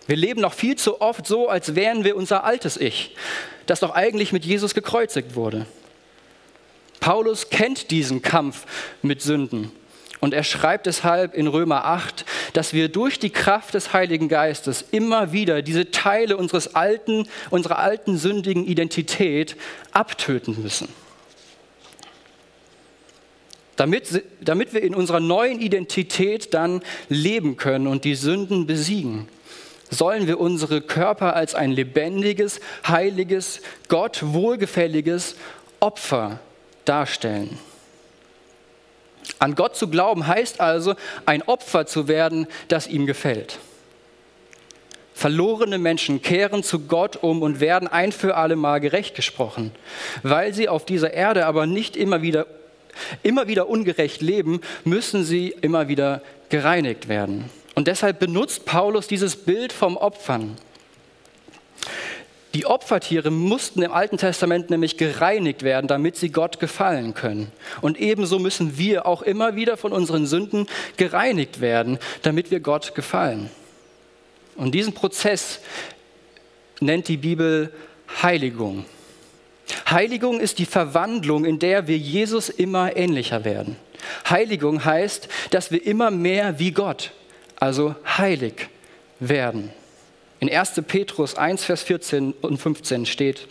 Wir 0.06 0.16
leben 0.16 0.40
noch 0.40 0.52
viel 0.52 0.76
zu 0.76 1.00
oft 1.00 1.26
so, 1.26 1.48
als 1.48 1.74
wären 1.74 2.04
wir 2.04 2.16
unser 2.16 2.44
altes 2.44 2.76
Ich, 2.76 3.14
das 3.66 3.80
doch 3.80 3.94
eigentlich 3.94 4.32
mit 4.32 4.44
Jesus 4.44 4.74
gekreuzigt 4.74 5.34
wurde. 5.34 5.66
Paulus 7.00 7.50
kennt 7.50 7.90
diesen 7.90 8.22
Kampf 8.22 8.66
mit 9.02 9.20
Sünden 9.20 9.70
und 10.24 10.32
er 10.32 10.42
schreibt 10.42 10.86
deshalb 10.86 11.34
in 11.34 11.46
Römer 11.46 11.84
8, 11.84 12.24
dass 12.54 12.72
wir 12.72 12.88
durch 12.88 13.18
die 13.18 13.28
Kraft 13.28 13.74
des 13.74 13.92
Heiligen 13.92 14.28
Geistes 14.28 14.82
immer 14.90 15.32
wieder 15.32 15.60
diese 15.60 15.90
Teile 15.90 16.38
unseres 16.38 16.74
alten, 16.74 17.28
unserer 17.50 17.78
alten 17.78 18.16
sündigen 18.16 18.64
Identität 18.64 19.54
abtöten 19.92 20.62
müssen. 20.62 20.88
Damit, 23.76 24.24
damit 24.40 24.72
wir 24.72 24.82
in 24.82 24.94
unserer 24.94 25.20
neuen 25.20 25.60
Identität 25.60 26.54
dann 26.54 26.80
leben 27.10 27.58
können 27.58 27.86
und 27.86 28.04
die 28.04 28.14
Sünden 28.14 28.66
besiegen, 28.66 29.28
sollen 29.96 30.26
wir 30.26 30.40
unsere 30.40 30.80
Körper 30.80 31.36
als 31.36 31.54
ein 31.54 31.72
lebendiges, 31.72 32.60
heiliges, 32.86 33.60
Gott 33.88 34.20
wohlgefälliges 34.22 35.36
Opfer 35.80 36.40
darstellen. 36.84 37.58
An 39.38 39.54
Gott 39.54 39.76
zu 39.76 39.88
glauben 39.88 40.26
heißt 40.26 40.60
also, 40.60 40.94
ein 41.26 41.42
Opfer 41.42 41.86
zu 41.86 42.08
werden, 42.08 42.46
das 42.68 42.86
ihm 42.86 43.06
gefällt. 43.06 43.58
Verlorene 45.14 45.78
Menschen 45.78 46.22
kehren 46.22 46.62
zu 46.62 46.80
Gott 46.80 47.16
um 47.22 47.42
und 47.42 47.60
werden 47.60 47.86
ein 47.86 48.10
für 48.10 48.36
alle 48.36 48.56
Mal 48.56 48.80
gerecht 48.80 49.14
gesprochen. 49.14 49.70
Weil 50.22 50.52
sie 50.52 50.68
auf 50.68 50.84
dieser 50.84 51.14
Erde 51.14 51.46
aber 51.46 51.66
nicht 51.66 51.96
immer 51.96 52.20
wieder, 52.20 52.46
immer 53.22 53.46
wieder 53.46 53.68
ungerecht 53.68 54.20
leben, 54.22 54.60
müssen 54.84 55.24
sie 55.24 55.54
immer 55.60 55.88
wieder 55.88 56.20
gereinigt 56.48 57.08
werden. 57.08 57.48
Und 57.74 57.88
deshalb 57.88 58.20
benutzt 58.20 58.64
Paulus 58.64 59.08
dieses 59.08 59.36
Bild 59.36 59.72
vom 59.72 59.96
Opfern. 59.96 60.56
Die 62.54 62.66
Opfertiere 62.66 63.32
mussten 63.32 63.82
im 63.82 63.90
Alten 63.90 64.16
Testament 64.16 64.70
nämlich 64.70 64.96
gereinigt 64.96 65.64
werden, 65.64 65.88
damit 65.88 66.16
sie 66.16 66.30
Gott 66.30 66.60
gefallen 66.60 67.12
können. 67.12 67.50
Und 67.80 67.98
ebenso 67.98 68.38
müssen 68.38 68.78
wir 68.78 69.06
auch 69.06 69.22
immer 69.22 69.56
wieder 69.56 69.76
von 69.76 69.92
unseren 69.92 70.26
Sünden 70.26 70.68
gereinigt 70.96 71.60
werden, 71.60 71.98
damit 72.22 72.52
wir 72.52 72.60
Gott 72.60 72.94
gefallen. 72.94 73.50
Und 74.54 74.72
diesen 74.72 74.92
Prozess 74.92 75.58
nennt 76.78 77.08
die 77.08 77.16
Bibel 77.16 77.72
Heiligung. 78.22 78.84
Heiligung 79.90 80.38
ist 80.38 80.60
die 80.60 80.66
Verwandlung, 80.66 81.44
in 81.44 81.58
der 81.58 81.88
wir 81.88 81.98
Jesus 81.98 82.50
immer 82.50 82.96
ähnlicher 82.96 83.44
werden. 83.44 83.76
Heiligung 84.28 84.84
heißt, 84.84 85.28
dass 85.50 85.72
wir 85.72 85.84
immer 85.84 86.12
mehr 86.12 86.60
wie 86.60 86.70
Gott, 86.70 87.10
also 87.64 87.94
heilig 88.06 88.68
werden. 89.20 89.70
In 90.38 90.50
1. 90.52 90.82
Petrus 90.86 91.34
1, 91.34 91.64
Vers 91.64 91.82
14 91.82 92.34
und 92.42 92.58
15 92.58 93.06
steht, 93.06 93.48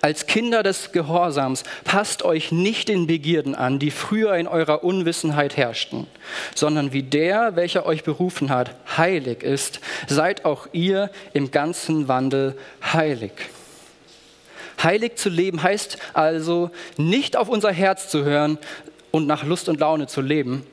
als 0.00 0.26
Kinder 0.26 0.62
des 0.62 0.92
Gehorsams 0.92 1.64
passt 1.82 2.22
euch 2.22 2.52
nicht 2.52 2.88
den 2.88 3.08
Begierden 3.08 3.56
an, 3.56 3.80
die 3.80 3.90
früher 3.90 4.36
in 4.36 4.46
eurer 4.46 4.84
Unwissenheit 4.84 5.56
herrschten, 5.56 6.06
sondern 6.54 6.92
wie 6.92 7.02
der, 7.02 7.56
welcher 7.56 7.86
euch 7.86 8.04
berufen 8.04 8.50
hat, 8.50 8.76
heilig 8.96 9.42
ist, 9.42 9.80
seid 10.06 10.44
auch 10.44 10.68
ihr 10.72 11.10
im 11.32 11.50
ganzen 11.50 12.06
Wandel 12.06 12.56
heilig. 12.92 13.32
Heilig 14.80 15.16
zu 15.16 15.28
leben 15.28 15.60
heißt 15.60 15.98
also 16.12 16.70
nicht 16.96 17.36
auf 17.36 17.48
unser 17.48 17.72
Herz 17.72 18.08
zu 18.08 18.22
hören 18.22 18.58
und 19.10 19.26
nach 19.26 19.42
Lust 19.42 19.68
und 19.68 19.80
Laune 19.80 20.06
zu 20.06 20.20
leben, 20.20 20.64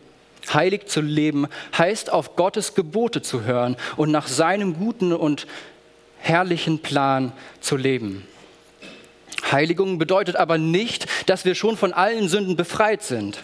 Heilig 0.51 0.87
zu 0.87 1.01
leben 1.01 1.47
heißt 1.77 2.11
auf 2.11 2.35
Gottes 2.35 2.75
Gebote 2.75 3.21
zu 3.21 3.43
hören 3.43 3.77
und 3.95 4.11
nach 4.11 4.27
seinem 4.27 4.75
guten 4.77 5.13
und 5.13 5.47
herrlichen 6.19 6.79
Plan 6.79 7.31
zu 7.61 7.77
leben. 7.77 8.27
Heiligung 9.51 9.97
bedeutet 9.97 10.35
aber 10.35 10.57
nicht, 10.57 11.07
dass 11.29 11.45
wir 11.45 11.55
schon 11.55 11.77
von 11.77 11.93
allen 11.93 12.27
Sünden 12.27 12.55
befreit 12.55 13.03
sind. 13.03 13.43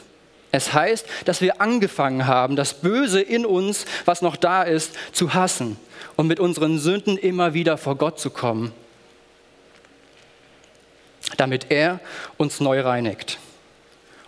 Es 0.51 0.73
heißt, 0.73 1.05
dass 1.25 1.41
wir 1.41 1.61
angefangen 1.61 2.25
haben, 2.25 2.55
das 2.55 2.73
Böse 2.75 3.21
in 3.21 3.45
uns, 3.45 3.85
was 4.05 4.21
noch 4.21 4.35
da 4.35 4.63
ist, 4.63 4.93
zu 5.11 5.33
hassen 5.33 5.77
und 6.15 6.27
mit 6.27 6.39
unseren 6.39 6.79
Sünden 6.79 7.17
immer 7.17 7.53
wieder 7.53 7.77
vor 7.77 7.95
Gott 7.95 8.19
zu 8.19 8.31
kommen, 8.31 8.71
damit 11.37 11.67
er 11.69 11.99
uns 12.37 12.59
neu 12.59 12.81
reinigt. 12.81 13.37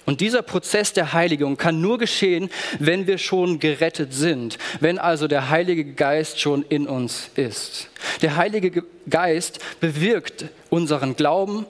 Und 0.05 0.22
dieser 0.22 0.41
Prozess 0.41 0.93
der 0.93 1.13
Heiligung 1.13 1.58
kann 1.58 1.79
nur 1.79 1.98
geschehen, 1.98 2.50
wenn 2.79 3.05
wir 3.05 3.17
schon 3.17 3.60
gerettet 3.60 4.13
sind, 4.13 4.58
wenn 4.79 4.98
also 4.98 5.27
der 5.27 5.50
Heilige 5.50 5.86
Geist 5.86 6.39
schon 6.39 6.65
in 6.70 6.88
uns 6.88 7.29
ist. 7.36 7.89
Der 8.22 8.36
Heilige 8.36 8.84
Geist 9.10 9.60
bewirkt 9.79 10.46
unseren 10.70 11.15
Glauben 11.15 11.65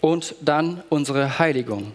und 0.00 0.34
dann 0.40 0.82
unsere 0.88 1.38
Heiligung. 1.38 1.92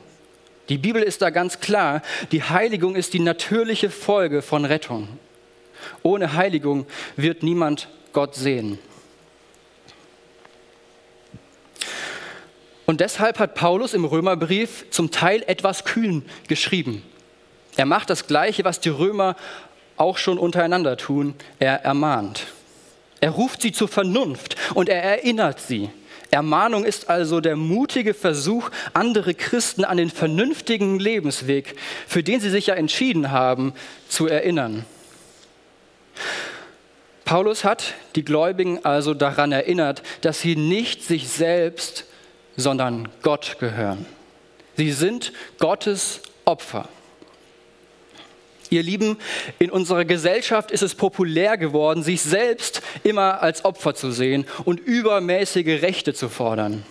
Die 0.70 0.78
Bibel 0.78 1.02
ist 1.02 1.24
da 1.24 1.32
ganz 1.32 1.60
klar, 1.60 2.04
die 2.32 2.44
Heiligung 2.44 2.96
ist 2.96 3.14
die 3.14 3.20
natürliche 3.20 3.90
Folge 3.90 4.44
von 4.44 4.66
Rettung. 4.66 5.08
Ohne 6.04 6.34
Heiligung 6.34 6.86
wird 7.16 7.42
niemand 7.42 7.88
Gott 8.14 8.36
sehen. 8.36 8.78
Und 12.90 13.02
deshalb 13.02 13.38
hat 13.38 13.54
Paulus 13.54 13.94
im 13.94 14.04
Römerbrief 14.04 14.86
zum 14.90 15.12
Teil 15.12 15.44
etwas 15.46 15.86
kühn 15.86 16.26
geschrieben. 16.48 17.04
Er 17.78 17.86
macht 17.86 18.10
das 18.10 18.26
Gleiche, 18.26 18.64
was 18.64 18.80
die 18.80 18.90
Römer 18.90 19.36
auch 19.96 20.18
schon 20.18 20.40
untereinander 20.40 20.98
tun. 20.98 21.36
Er 21.60 21.86
ermahnt. 21.86 22.48
Er 23.22 23.30
ruft 23.30 23.62
sie 23.62 23.74
zur 23.74 23.90
Vernunft 23.90 24.56
und 24.74 24.90
er 24.90 25.04
erinnert 25.04 25.60
sie. 25.60 25.92
Ermahnung 26.32 26.84
ist 26.84 27.12
also 27.12 27.42
der 27.42 27.56
mutige 27.56 28.16
Versuch, 28.16 28.72
andere 28.94 29.36
Christen 29.36 29.86
an 29.86 29.98
den 29.98 30.10
vernünftigen 30.10 30.98
Lebensweg, 30.98 31.76
für 32.08 32.24
den 32.24 32.40
sie 32.40 32.50
sich 32.50 32.66
ja 32.66 32.74
entschieden 32.74 33.30
haben, 33.30 33.74
zu 34.08 34.26
erinnern. 34.26 34.84
Paulus 37.24 37.64
hat 37.64 37.94
die 38.16 38.26
Gläubigen 38.26 38.84
also 38.84 39.14
daran 39.14 39.52
erinnert, 39.52 40.02
dass 40.22 40.42
sie 40.42 40.56
nicht 40.56 41.04
sich 41.04 41.30
selbst 41.30 42.06
sondern 42.56 43.10
Gott 43.22 43.58
gehören. 43.60 44.06
Sie 44.76 44.92
sind 44.92 45.34
Gottes 45.58 46.22
Opfer. 46.46 46.88
Ihr 48.70 48.84
Lieben, 48.84 49.18
in 49.58 49.72
unserer 49.72 50.06
Gesellschaft 50.06 50.70
ist 50.70 50.84
es 50.84 50.94
populär 50.94 51.58
geworden, 51.58 52.04
sich 52.04 52.22
selbst 52.22 52.82
immer 53.04 53.42
als 53.42 53.66
Opfer 53.66 53.96
zu 53.96 54.12
sehen 54.12 54.46
und 54.64 54.80
übermäßige 54.80 55.82
Rechte 55.82 56.14
zu 56.14 56.30
fordern. 56.30 56.86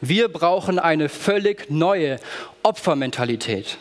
Wir 0.00 0.28
brauchen 0.28 0.78
eine 0.78 1.08
völlig 1.08 1.70
neue 1.70 2.18
Opfermentalität. 2.62 3.78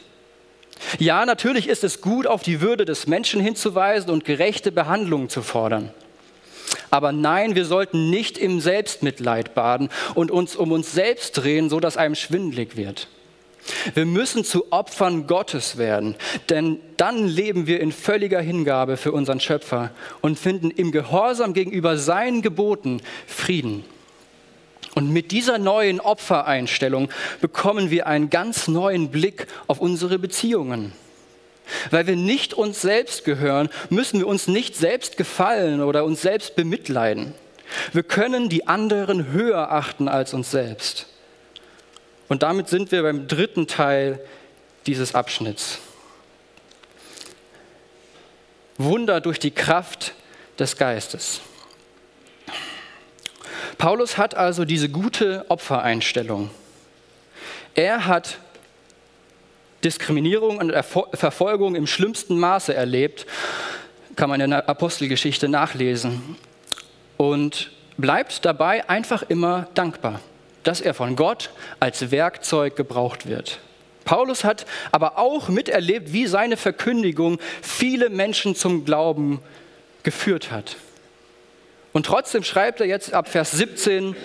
Ja, 0.99 1.25
natürlich 1.25 1.67
ist 1.67 1.83
es 1.83 2.01
gut, 2.01 2.27
auf 2.27 2.41
die 2.43 2.61
Würde 2.61 2.85
des 2.85 3.07
Menschen 3.07 3.41
hinzuweisen 3.41 4.09
und 4.09 4.25
gerechte 4.25 4.71
Behandlungen 4.71 5.29
zu 5.29 5.41
fordern. 5.41 5.91
Aber 6.89 7.11
nein, 7.11 7.55
wir 7.55 7.65
sollten 7.65 8.09
nicht 8.09 8.37
im 8.37 8.59
Selbstmitleid 8.59 9.55
baden 9.55 9.89
und 10.15 10.31
uns 10.31 10.55
um 10.55 10.71
uns 10.71 10.91
selbst 10.91 11.31
drehen, 11.33 11.69
so 11.69 11.79
dass 11.79 11.97
einem 11.97 12.15
schwindlig 12.15 12.77
wird. 12.77 13.07
Wir 13.93 14.05
müssen 14.05 14.43
zu 14.43 14.71
Opfern 14.71 15.25
Gottes 15.25 15.77
werden, 15.77 16.15
denn 16.49 16.79
dann 16.97 17.27
leben 17.27 17.65
wir 17.65 17.79
in 17.79 17.91
völliger 17.91 18.41
Hingabe 18.41 18.97
für 18.97 19.11
unseren 19.11 19.39
Schöpfer 19.39 19.91
und 20.21 20.37
finden 20.37 20.69
im 20.69 20.91
Gehorsam 20.91 21.53
gegenüber 21.53 21.97
seinen 21.97 22.41
Geboten 22.41 23.01
Frieden. 23.25 23.85
Und 24.95 25.11
mit 25.11 25.31
dieser 25.31 25.57
neuen 25.57 25.99
Opfereinstellung 25.99 27.09
bekommen 27.41 27.89
wir 27.89 28.05
einen 28.05 28.29
ganz 28.29 28.67
neuen 28.67 29.09
Blick 29.09 29.47
auf 29.67 29.79
unsere 29.79 30.19
Beziehungen. 30.19 30.93
Weil 31.91 32.07
wir 32.07 32.15
nicht 32.15 32.53
uns 32.53 32.81
selbst 32.81 33.25
gehören, 33.25 33.69
müssen 33.89 34.19
wir 34.19 34.27
uns 34.27 34.47
nicht 34.47 34.75
selbst 34.75 35.17
gefallen 35.17 35.81
oder 35.81 36.03
uns 36.03 36.21
selbst 36.21 36.55
bemitleiden. 36.55 37.33
Wir 37.91 38.03
können 38.03 38.49
die 38.49 38.67
anderen 38.67 39.31
höher 39.31 39.71
achten 39.71 40.07
als 40.07 40.33
uns 40.33 40.51
selbst. 40.51 41.07
Und 42.27 42.43
damit 42.43 42.69
sind 42.69 42.91
wir 42.91 43.03
beim 43.03 43.27
dritten 43.27 43.67
Teil 43.67 44.19
dieses 44.85 45.15
Abschnitts. 45.15 45.79
Wunder 48.77 49.21
durch 49.21 49.39
die 49.39 49.51
Kraft 49.51 50.13
des 50.59 50.77
Geistes. 50.77 51.41
Paulus 53.77 54.17
hat 54.17 54.35
also 54.35 54.65
diese 54.65 54.89
gute 54.89 55.45
Opfereinstellung. 55.49 56.49
Er 57.75 58.05
hat 58.05 58.37
Diskriminierung 59.83 60.57
und 60.57 60.73
Verfolgung 61.13 61.75
im 61.75 61.87
schlimmsten 61.87 62.39
Maße 62.39 62.73
erlebt, 62.73 63.25
kann 64.15 64.29
man 64.29 64.41
in 64.41 64.51
der 64.51 64.69
Apostelgeschichte 64.69 65.49
nachlesen. 65.49 66.37
Und 67.17 67.71
bleibt 67.97 68.45
dabei 68.45 68.89
einfach 68.89 69.23
immer 69.23 69.67
dankbar, 69.73 70.19
dass 70.63 70.81
er 70.81 70.93
von 70.93 71.15
Gott 71.15 71.49
als 71.79 72.11
Werkzeug 72.11 72.75
gebraucht 72.75 73.27
wird. 73.27 73.59
Paulus 74.05 74.43
hat 74.43 74.65
aber 74.91 75.17
auch 75.17 75.47
miterlebt, 75.49 76.11
wie 76.11 76.27
seine 76.27 76.57
Verkündigung 76.57 77.39
viele 77.61 78.09
Menschen 78.09 78.55
zum 78.55 78.85
Glauben 78.85 79.39
geführt 80.03 80.51
hat. 80.51 80.75
Und 81.93 82.05
trotzdem 82.05 82.43
schreibt 82.43 82.81
er 82.81 82.87
jetzt 82.87 83.13
ab 83.13 83.29
Vers 83.29 83.51
17, 83.51 84.15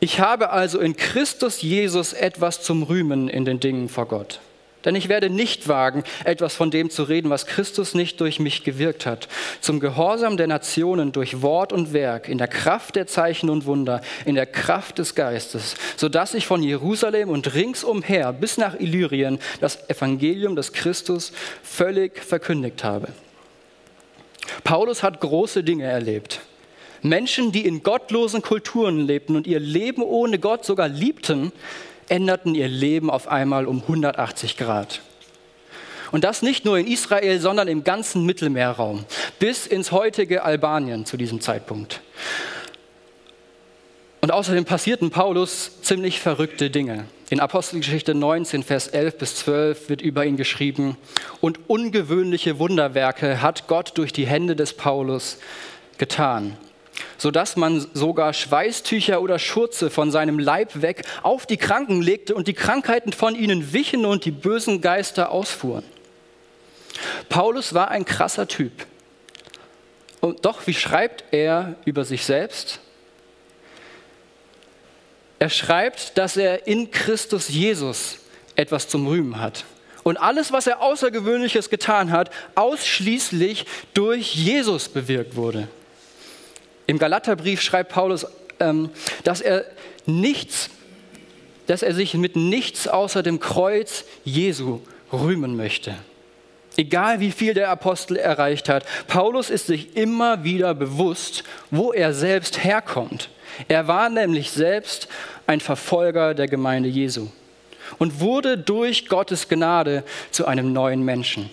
ich 0.00 0.20
habe 0.20 0.50
also 0.50 0.78
in 0.78 0.96
Christus 0.96 1.62
Jesus 1.62 2.12
etwas 2.12 2.62
zum 2.62 2.82
Rühmen 2.82 3.28
in 3.28 3.44
den 3.44 3.60
Dingen 3.60 3.88
vor 3.88 4.06
Gott. 4.06 4.40
Denn 4.86 4.94
ich 4.94 5.08
werde 5.08 5.30
nicht 5.30 5.66
wagen, 5.66 6.04
etwas 6.24 6.54
von 6.54 6.70
dem 6.70 6.90
zu 6.90 7.02
reden, 7.02 7.28
was 7.28 7.46
Christus 7.46 7.94
nicht 7.94 8.20
durch 8.20 8.38
mich 8.38 8.62
gewirkt 8.62 9.04
hat. 9.04 9.26
Zum 9.60 9.80
Gehorsam 9.80 10.36
der 10.36 10.46
Nationen 10.46 11.10
durch 11.10 11.42
Wort 11.42 11.72
und 11.72 11.92
Werk, 11.92 12.28
in 12.28 12.38
der 12.38 12.46
Kraft 12.46 12.94
der 12.94 13.08
Zeichen 13.08 13.50
und 13.50 13.66
Wunder, 13.66 14.00
in 14.24 14.36
der 14.36 14.46
Kraft 14.46 14.98
des 14.98 15.16
Geistes, 15.16 15.74
sodass 15.96 16.34
ich 16.34 16.46
von 16.46 16.62
Jerusalem 16.62 17.30
und 17.30 17.52
ringsumher 17.54 18.32
bis 18.32 18.58
nach 18.58 18.78
Illyrien 18.78 19.40
das 19.60 19.90
Evangelium 19.90 20.54
des 20.54 20.72
Christus 20.72 21.32
völlig 21.64 22.22
verkündigt 22.22 22.84
habe. 22.84 23.08
Paulus 24.62 25.02
hat 25.02 25.20
große 25.20 25.64
Dinge 25.64 25.86
erlebt. 25.86 26.40
Menschen, 27.02 27.52
die 27.52 27.66
in 27.66 27.82
gottlosen 27.82 28.42
Kulturen 28.42 29.06
lebten 29.06 29.36
und 29.36 29.46
ihr 29.46 29.60
Leben 29.60 30.02
ohne 30.02 30.38
Gott 30.38 30.64
sogar 30.64 30.88
liebten, 30.88 31.52
änderten 32.08 32.54
ihr 32.54 32.68
Leben 32.68 33.10
auf 33.10 33.28
einmal 33.28 33.66
um 33.66 33.82
180 33.82 34.56
Grad. 34.56 35.00
Und 36.12 36.24
das 36.24 36.42
nicht 36.42 36.64
nur 36.64 36.78
in 36.78 36.86
Israel, 36.86 37.40
sondern 37.40 37.68
im 37.68 37.84
ganzen 37.84 38.24
Mittelmeerraum, 38.24 39.04
bis 39.38 39.66
ins 39.66 39.92
heutige 39.92 40.44
Albanien 40.44 41.04
zu 41.04 41.16
diesem 41.16 41.40
Zeitpunkt. 41.40 42.00
Und 44.20 44.32
außerdem 44.32 44.64
passierten 44.64 45.10
Paulus 45.10 45.82
ziemlich 45.82 46.20
verrückte 46.20 46.70
Dinge. 46.70 47.06
In 47.28 47.40
Apostelgeschichte 47.40 48.14
19, 48.14 48.62
Vers 48.62 48.88
11 48.88 49.18
bis 49.18 49.36
12 49.36 49.88
wird 49.88 50.00
über 50.00 50.24
ihn 50.24 50.36
geschrieben, 50.36 50.96
und 51.40 51.68
ungewöhnliche 51.68 52.58
Wunderwerke 52.58 53.42
hat 53.42 53.66
Gott 53.66 53.92
durch 53.98 54.12
die 54.12 54.26
Hände 54.26 54.56
des 54.56 54.74
Paulus 54.74 55.38
getan, 55.98 56.56
sodass 57.18 57.56
man 57.56 57.86
sogar 57.94 58.32
Schweißtücher 58.32 59.20
oder 59.20 59.38
Schurze 59.38 59.90
von 59.90 60.10
seinem 60.10 60.38
Leib 60.38 60.82
weg 60.82 61.02
auf 61.22 61.46
die 61.46 61.56
Kranken 61.56 62.02
legte 62.02 62.34
und 62.34 62.48
die 62.48 62.54
Krankheiten 62.54 63.12
von 63.12 63.34
ihnen 63.34 63.72
wichen 63.72 64.04
und 64.04 64.24
die 64.24 64.30
bösen 64.30 64.80
Geister 64.80 65.30
ausfuhren. 65.30 65.84
Paulus 67.28 67.74
war 67.74 67.90
ein 67.90 68.04
krasser 68.04 68.48
Typ. 68.48 68.72
Und 70.20 70.44
doch, 70.44 70.66
wie 70.66 70.74
schreibt 70.74 71.24
er 71.30 71.74
über 71.84 72.04
sich 72.04 72.24
selbst? 72.24 72.80
Er 75.38 75.50
schreibt, 75.50 76.16
dass 76.16 76.36
er 76.36 76.66
in 76.66 76.90
Christus 76.90 77.48
Jesus 77.48 78.18
etwas 78.54 78.88
zum 78.88 79.06
Rühmen 79.06 79.38
hat. 79.38 79.64
Und 80.02 80.16
alles, 80.16 80.52
was 80.52 80.66
er 80.66 80.80
Außergewöhnliches 80.80 81.68
getan 81.68 82.12
hat, 82.12 82.30
ausschließlich 82.54 83.66
durch 83.92 84.34
Jesus 84.34 84.88
bewirkt 84.88 85.36
wurde. 85.36 85.68
Im 86.86 86.98
Galaterbrief 86.98 87.60
schreibt 87.60 87.92
Paulus, 87.92 88.26
ähm, 88.60 88.90
dass 89.24 89.40
er 89.40 89.64
nichts, 90.06 90.70
dass 91.66 91.82
er 91.82 91.94
sich 91.94 92.14
mit 92.14 92.36
nichts 92.36 92.86
außer 92.88 93.22
dem 93.22 93.40
Kreuz 93.40 94.04
Jesu 94.24 94.80
rühmen 95.12 95.56
möchte. 95.56 95.94
Egal 96.76 97.20
wie 97.20 97.32
viel 97.32 97.54
der 97.54 97.70
Apostel 97.70 98.16
erreicht 98.16 98.68
hat, 98.68 98.84
Paulus 99.06 99.48
ist 99.48 99.66
sich 99.66 99.96
immer 99.96 100.44
wieder 100.44 100.74
bewusst, 100.74 101.42
wo 101.70 101.92
er 101.92 102.12
selbst 102.12 102.62
herkommt. 102.62 103.30
Er 103.68 103.88
war 103.88 104.10
nämlich 104.10 104.50
selbst 104.50 105.08
ein 105.46 105.60
Verfolger 105.60 106.34
der 106.34 106.48
Gemeinde 106.48 106.88
Jesu 106.88 107.28
und 107.98 108.20
wurde 108.20 108.58
durch 108.58 109.08
Gottes 109.08 109.48
Gnade 109.48 110.04
zu 110.30 110.46
einem 110.46 110.72
neuen 110.72 111.02
Menschen. 111.02 111.48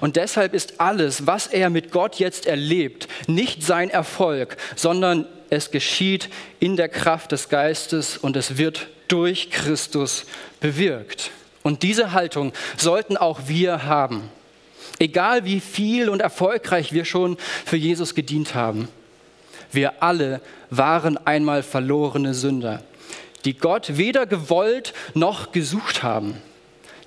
Und 0.00 0.16
deshalb 0.16 0.54
ist 0.54 0.80
alles, 0.80 1.26
was 1.26 1.46
er 1.46 1.70
mit 1.70 1.90
Gott 1.90 2.16
jetzt 2.16 2.46
erlebt, 2.46 3.08
nicht 3.26 3.62
sein 3.62 3.90
Erfolg, 3.90 4.56
sondern 4.76 5.26
es 5.50 5.70
geschieht 5.70 6.28
in 6.60 6.76
der 6.76 6.88
Kraft 6.88 7.32
des 7.32 7.48
Geistes 7.48 8.16
und 8.16 8.36
es 8.36 8.58
wird 8.58 8.88
durch 9.08 9.50
Christus 9.50 10.26
bewirkt. 10.60 11.30
Und 11.62 11.82
diese 11.82 12.12
Haltung 12.12 12.52
sollten 12.76 13.16
auch 13.16 13.40
wir 13.46 13.84
haben. 13.84 14.30
Egal 14.98 15.44
wie 15.44 15.60
viel 15.60 16.08
und 16.08 16.20
erfolgreich 16.20 16.92
wir 16.92 17.04
schon 17.04 17.36
für 17.64 17.76
Jesus 17.76 18.14
gedient 18.14 18.54
haben. 18.54 18.88
Wir 19.70 20.02
alle 20.02 20.40
waren 20.70 21.18
einmal 21.26 21.62
verlorene 21.62 22.34
Sünder, 22.34 22.82
die 23.44 23.56
Gott 23.56 23.96
weder 23.96 24.26
gewollt 24.26 24.92
noch 25.14 25.52
gesucht 25.52 26.02
haben. 26.02 26.40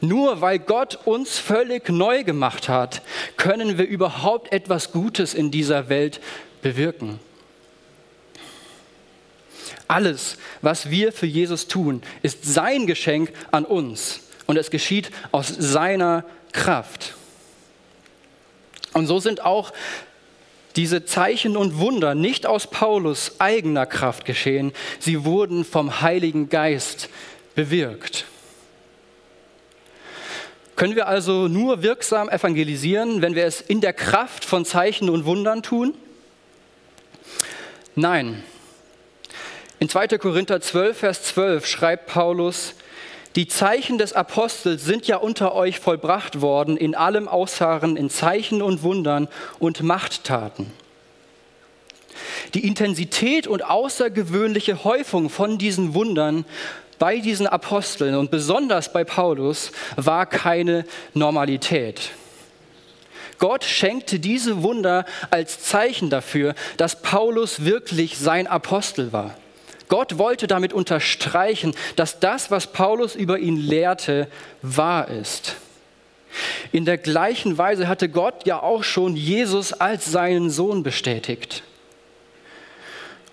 Nur 0.02 0.42
weil 0.42 0.58
Gott 0.58 1.00
uns 1.06 1.38
völlig 1.38 1.88
neu 1.90 2.24
gemacht 2.24 2.68
hat, 2.68 3.04
können 3.38 3.78
wir 3.78 3.88
überhaupt 3.88 4.52
etwas 4.52 4.92
Gutes 4.92 5.36
in 5.36 5.52
dieser 5.52 5.90
Welt 5.90 6.20
bewirken. 6.64 7.20
Alles, 9.88 10.38
was 10.62 10.90
wir 10.90 11.12
für 11.12 11.28
Jesus 11.28 11.68
tun, 11.68 12.02
ist 12.24 12.46
sein 12.46 12.88
Geschenk 12.88 13.32
an 13.52 13.66
uns 13.66 14.22
und 14.48 14.58
es 14.58 14.72
geschieht 14.72 15.12
aus 15.32 15.48
seiner 15.48 16.26
Kraft. 16.52 17.14
Und 18.94 19.06
so 19.06 19.20
sind 19.20 19.46
auch 19.46 19.72
diese 20.76 21.06
Zeichen 21.06 21.58
und 21.58 21.78
Wunder 21.78 22.16
nicht 22.16 22.46
aus 22.46 22.68
Paulus 22.68 23.40
eigener 23.40 23.86
Kraft 23.86 24.26
geschehen, 24.26 24.72
sie 25.00 25.26
wurden 25.26 25.66
vom 25.66 26.02
Heiligen 26.02 26.50
Geist 26.50 27.10
bewirkt. 27.54 28.26
Können 30.82 30.96
wir 30.96 31.08
also 31.08 31.48
nur 31.48 31.84
wirksam 31.84 32.28
evangelisieren, 32.28 33.22
wenn 33.22 33.36
wir 33.36 33.46
es 33.46 33.62
in 33.62 33.82
der 33.82 33.94
Kraft 33.94 34.44
von 34.44 34.66
Zeichen 34.66 35.12
und 35.12 35.26
Wundern 35.26 35.62
tun? 35.62 35.94
Nein. 37.94 38.44
In 39.78 39.90
2. 39.90 40.08
Korinther 40.18 40.60
12, 40.60 40.98
Vers 40.98 41.24
12 41.26 41.68
schreibt 41.68 42.08
Paulus, 42.08 42.74
die 43.36 43.48
Zeichen 43.48 44.00
des 44.00 44.14
Apostels 44.14 44.84
sind 44.84 45.06
ja 45.06 45.18
unter 45.18 45.54
euch 45.54 45.80
vollbracht 45.80 46.42
worden 46.42 46.78
in 46.78 46.96
allem 46.96 47.28
Ausharren, 47.28 47.96
in 47.96 48.10
Zeichen 48.10 48.64
und 48.64 48.82
Wundern 48.82 49.28
und 49.60 49.84
Machttaten. 49.84 50.74
Die 52.56 52.66
Intensität 52.66 53.46
und 53.46 53.64
außergewöhnliche 53.64 54.84
Häufung 54.84 55.30
von 55.30 55.60
diesen 55.60 55.94
Wundern 55.94 56.44
bei 57.02 57.18
diesen 57.18 57.48
Aposteln 57.48 58.14
und 58.14 58.30
besonders 58.30 58.94
bei 58.94 59.04
Paulus 59.04 59.72
war 59.96 60.28
keine 60.28 60.86
Normalität. 61.16 62.12
Gott 63.40 63.64
schenkte 63.64 64.20
diese 64.20 64.62
Wunder 64.62 65.06
als 65.32 65.64
Zeichen 65.64 66.12
dafür, 66.12 66.54
dass 66.78 67.02
Paulus 67.02 67.66
wirklich 67.66 68.20
sein 68.20 68.46
Apostel 68.46 69.12
war. 69.12 69.34
Gott 69.88 70.20
wollte 70.20 70.46
damit 70.46 70.74
unterstreichen, 70.74 71.74
dass 71.96 72.20
das, 72.20 72.52
was 72.52 72.68
Paulus 72.68 73.16
über 73.16 73.40
ihn 73.40 73.58
lehrte, 73.58 74.28
wahr 74.62 75.08
ist. 75.08 75.56
In 76.72 76.86
der 76.86 77.00
gleichen 77.00 77.58
Weise 77.58 77.88
hatte 77.88 78.10
Gott 78.10 78.46
ja 78.46 78.62
auch 78.62 78.84
schon 78.84 79.16
Jesus 79.16 79.74
als 79.74 80.06
seinen 80.06 80.52
Sohn 80.52 80.84
bestätigt. 80.84 81.64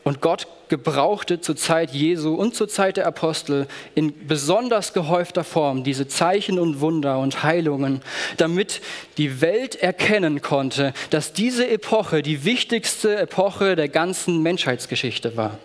Und 0.04 0.22
Gott 0.22 0.46
gebrauchte 0.68 1.40
zur 1.40 1.57
Zeit 1.57 1.90
Jesu 1.90 2.35
und 2.35 2.54
zur 2.54 2.68
Zeit 2.68 2.96
der 2.96 3.07
Apostel 3.07 3.66
in 3.94 4.26
besonders 4.26 4.92
gehäufter 4.92 5.44
Form 5.44 5.85
diese 5.85 6.09
Zeichen 6.09 6.59
und 6.59 6.81
Wunder 6.81 7.18
und 7.18 7.42
Heilungen, 7.42 8.02
damit 8.37 8.81
die 9.16 9.40
Welt 9.40 9.76
erkennen 9.76 10.42
konnte, 10.42 10.92
dass 11.11 11.33
diese 11.33 11.68
Epoche 11.68 12.22
die 12.22 12.44
wichtigste 12.44 13.16
Epoche 13.16 13.76
der 13.76 13.88
ganzen 13.88 14.42
Menschheitsgeschichte 14.42 15.37
war. 15.37 15.59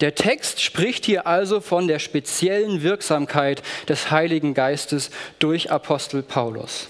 Der 0.00 0.14
Text 0.14 0.60
spricht 0.62 1.04
hier 1.06 1.26
also 1.26 1.60
von 1.60 1.88
der 1.88 1.98
speziellen 1.98 2.82
Wirksamkeit 2.82 3.62
des 3.88 4.10
Heiligen 4.10 4.54
Geistes 4.54 5.10
durch 5.38 5.70
Apostel 5.70 6.22
Paulus. 6.22 6.88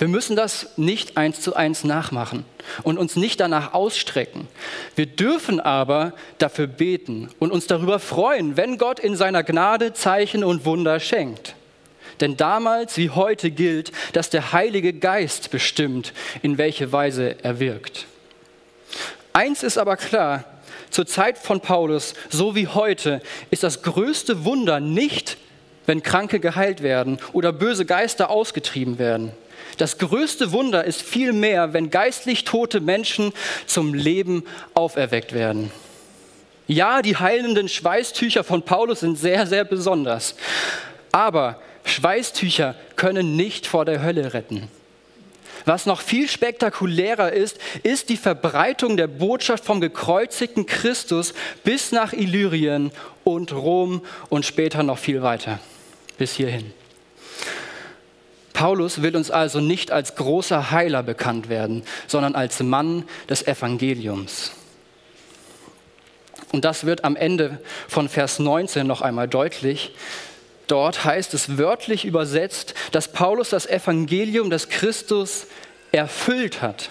Wir 0.00 0.08
müssen 0.08 0.34
das 0.34 0.66
nicht 0.78 1.18
eins 1.18 1.42
zu 1.42 1.54
eins 1.54 1.84
nachmachen 1.84 2.46
und 2.84 2.96
uns 2.96 3.16
nicht 3.16 3.38
danach 3.38 3.74
ausstrecken. 3.74 4.48
Wir 4.96 5.04
dürfen 5.04 5.60
aber 5.60 6.14
dafür 6.38 6.68
beten 6.68 7.28
und 7.38 7.52
uns 7.52 7.66
darüber 7.66 7.98
freuen, 7.98 8.56
wenn 8.56 8.78
Gott 8.78 8.98
in 8.98 9.14
seiner 9.14 9.42
Gnade 9.42 9.92
Zeichen 9.92 10.42
und 10.42 10.64
Wunder 10.64 11.00
schenkt. 11.00 11.54
Denn 12.20 12.38
damals 12.38 12.96
wie 12.96 13.10
heute 13.10 13.50
gilt, 13.50 13.92
dass 14.14 14.30
der 14.30 14.54
Heilige 14.54 14.94
Geist 14.94 15.50
bestimmt, 15.50 16.14
in 16.40 16.56
welche 16.56 16.92
Weise 16.92 17.36
er 17.42 17.60
wirkt. 17.60 18.06
Eins 19.34 19.62
ist 19.62 19.76
aber 19.76 19.98
klar, 19.98 20.44
zur 20.88 21.04
Zeit 21.04 21.36
von 21.36 21.60
Paulus, 21.60 22.14
so 22.30 22.54
wie 22.54 22.68
heute, 22.68 23.20
ist 23.50 23.64
das 23.64 23.82
größte 23.82 24.46
Wunder 24.46 24.80
nicht, 24.80 25.36
wenn 25.84 26.02
Kranke 26.02 26.40
geheilt 26.40 26.82
werden 26.82 27.18
oder 27.34 27.52
böse 27.52 27.84
Geister 27.84 28.30
ausgetrieben 28.30 28.98
werden. 28.98 29.32
Das 29.76 29.98
größte 29.98 30.52
Wunder 30.52 30.84
ist 30.84 31.02
vielmehr, 31.02 31.72
wenn 31.72 31.90
geistlich 31.90 32.44
tote 32.44 32.80
Menschen 32.80 33.32
zum 33.66 33.94
Leben 33.94 34.44
auferweckt 34.74 35.32
werden. 35.32 35.70
Ja, 36.66 37.02
die 37.02 37.16
heilenden 37.16 37.68
Schweißtücher 37.68 38.44
von 38.44 38.62
Paulus 38.62 39.00
sind 39.00 39.18
sehr, 39.18 39.46
sehr 39.46 39.64
besonders. 39.64 40.36
Aber 41.10 41.60
Schweißtücher 41.84 42.76
können 42.94 43.34
nicht 43.34 43.66
vor 43.66 43.84
der 43.84 44.02
Hölle 44.02 44.34
retten. 44.34 44.68
Was 45.64 45.86
noch 45.86 46.00
viel 46.00 46.28
spektakulärer 46.28 47.32
ist, 47.32 47.58
ist 47.82 48.08
die 48.08 48.16
Verbreitung 48.16 48.96
der 48.96 49.08
Botschaft 49.08 49.64
vom 49.64 49.80
gekreuzigten 49.80 50.66
Christus 50.66 51.34
bis 51.64 51.92
nach 51.92 52.12
Illyrien 52.12 52.92
und 53.24 53.52
Rom 53.52 54.02
und 54.28 54.46
später 54.46 54.82
noch 54.82 54.98
viel 54.98 55.22
weiter, 55.22 55.58
bis 56.18 56.34
hierhin. 56.34 56.72
Paulus 58.60 59.00
will 59.00 59.16
uns 59.16 59.30
also 59.30 59.58
nicht 59.58 59.90
als 59.90 60.16
großer 60.16 60.70
Heiler 60.70 61.02
bekannt 61.02 61.48
werden, 61.48 61.82
sondern 62.06 62.34
als 62.34 62.60
Mann 62.60 63.04
des 63.26 63.46
Evangeliums. 63.46 64.50
Und 66.52 66.66
das 66.66 66.84
wird 66.84 67.04
am 67.04 67.16
Ende 67.16 67.58
von 67.88 68.10
Vers 68.10 68.38
19 68.38 68.86
noch 68.86 69.00
einmal 69.00 69.28
deutlich. 69.28 69.92
Dort 70.66 71.06
heißt 71.06 71.32
es 71.32 71.56
wörtlich 71.56 72.04
übersetzt, 72.04 72.74
dass 72.92 73.10
Paulus 73.10 73.48
das 73.48 73.64
Evangelium 73.64 74.50
des 74.50 74.68
Christus 74.68 75.46
erfüllt 75.90 76.60
hat. 76.60 76.90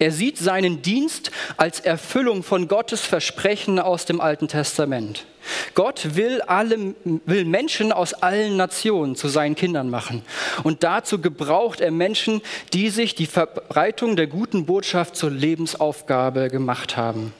Er 0.00 0.10
sieht 0.10 0.36
seinen 0.36 0.82
Dienst 0.82 1.30
als 1.56 1.78
Erfüllung 1.78 2.42
von 2.42 2.66
Gottes 2.66 3.02
Versprechen 3.02 3.78
aus 3.78 4.04
dem 4.04 4.20
Alten 4.20 4.48
Testament. 4.48 5.26
Gott 5.74 6.16
will, 6.16 6.40
alle, 6.42 6.94
will 7.04 7.44
Menschen 7.44 7.92
aus 7.92 8.14
allen 8.14 8.56
Nationen 8.56 9.16
zu 9.16 9.28
seinen 9.28 9.54
Kindern 9.54 9.90
machen. 9.90 10.22
Und 10.62 10.82
dazu 10.82 11.20
gebraucht 11.20 11.80
er 11.80 11.90
Menschen, 11.90 12.42
die 12.72 12.90
sich 12.90 13.14
die 13.14 13.26
Verbreitung 13.26 14.16
der 14.16 14.26
guten 14.26 14.66
Botschaft 14.66 15.16
zur 15.16 15.30
Lebensaufgabe 15.30 16.48
gemacht 16.48 16.96
haben. 16.96 17.32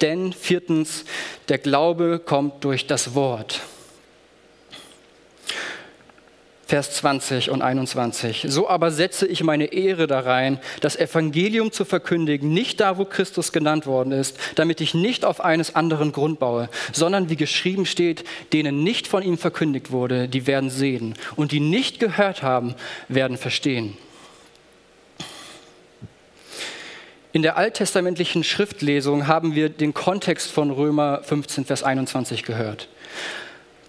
Denn 0.00 0.32
viertens, 0.32 1.04
der 1.48 1.58
Glaube 1.58 2.18
kommt 2.18 2.64
durch 2.64 2.86
das 2.86 3.14
Wort. 3.14 3.60
Vers 6.76 6.90
20 6.96 7.48
und 7.48 7.62
21. 7.62 8.44
So 8.50 8.68
aber 8.68 8.90
setze 8.90 9.26
ich 9.26 9.42
meine 9.42 9.72
Ehre 9.72 10.06
darein, 10.06 10.60
das 10.82 10.94
Evangelium 10.94 11.72
zu 11.72 11.86
verkündigen, 11.86 12.52
nicht 12.52 12.80
da, 12.80 12.98
wo 12.98 13.06
Christus 13.06 13.50
genannt 13.50 13.86
worden 13.86 14.12
ist, 14.12 14.36
damit 14.56 14.82
ich 14.82 14.92
nicht 14.92 15.24
auf 15.24 15.42
eines 15.42 15.74
anderen 15.74 16.12
Grund 16.12 16.38
baue, 16.38 16.68
sondern 16.92 17.30
wie 17.30 17.36
geschrieben 17.36 17.86
steht, 17.86 18.24
denen 18.52 18.84
nicht 18.84 19.08
von 19.08 19.22
ihm 19.22 19.38
verkündigt 19.38 19.90
wurde, 19.90 20.28
die 20.28 20.46
werden 20.46 20.68
sehen 20.68 21.14
und 21.34 21.50
die 21.52 21.60
nicht 21.60 21.98
gehört 21.98 22.42
haben, 22.42 22.74
werden 23.08 23.38
verstehen. 23.38 23.96
In 27.32 27.40
der 27.40 27.56
alttestamentlichen 27.56 28.44
Schriftlesung 28.44 29.26
haben 29.26 29.54
wir 29.54 29.70
den 29.70 29.94
Kontext 29.94 30.52
von 30.52 30.70
Römer 30.70 31.22
15, 31.22 31.64
Vers 31.64 31.82
21 31.82 32.42
gehört. 32.42 32.88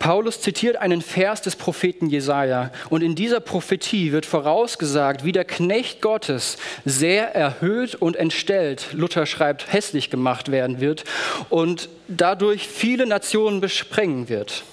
Paulus 0.08 0.39
zitiert 0.39 0.78
einen 0.78 1.02
Vers 1.02 1.41
des 1.41 1.58
Propheten 1.58 2.10
Jesaja 2.10 2.72
und 2.89 3.04
in 3.04 3.13
dieser 3.13 3.41
Prophetie 3.41 4.13
wird 4.13 4.26
vorausgesagt, 4.26 5.26
wie 5.26 5.34
der 5.34 5.43
Knecht 5.43 6.02
Gottes 6.02 6.56
sehr 6.86 7.36
erhöht 7.36 7.93
und 7.93 8.15
entstellt, 8.15 8.88
Luther 8.93 9.26
schreibt, 9.26 9.74
hässlich 9.74 10.10
gemacht 10.10 10.50
werden 10.50 10.80
wird 10.80 11.04
und 11.50 11.89
dadurch 12.08 12.70
viele 12.70 13.06
Nationen 13.06 13.60
besprengen 13.60 14.30
wird. 14.30 14.63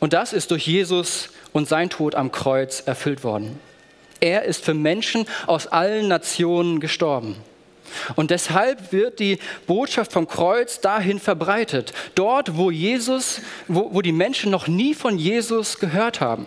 Und 0.00 0.14
das 0.14 0.32
ist 0.32 0.50
durch 0.50 0.66
Jesus 0.66 1.28
und 1.52 1.68
sein 1.68 1.90
Tod 1.90 2.14
am 2.14 2.32
Kreuz 2.32 2.80
erfüllt 2.86 3.22
worden. 3.22 3.60
Er 4.20 4.44
ist 4.44 4.64
für 4.64 4.72
Menschen 4.72 5.26
aus 5.46 5.66
allen 5.66 6.08
Nationen 6.08 6.80
gestorben. 6.80 7.36
Und 8.16 8.30
deshalb 8.30 8.92
wird 8.92 9.18
die 9.18 9.38
Botschaft 9.66 10.12
vom 10.12 10.26
Kreuz 10.26 10.80
dahin 10.80 11.18
verbreitet. 11.18 11.92
Dort, 12.14 12.56
wo 12.56 12.70
Jesus, 12.70 13.40
wo, 13.68 13.90
wo 13.92 14.02
die 14.02 14.12
Menschen 14.12 14.50
noch 14.50 14.68
nie 14.68 14.94
von 14.94 15.18
Jesus 15.18 15.78
gehört 15.78 16.20
haben. 16.20 16.46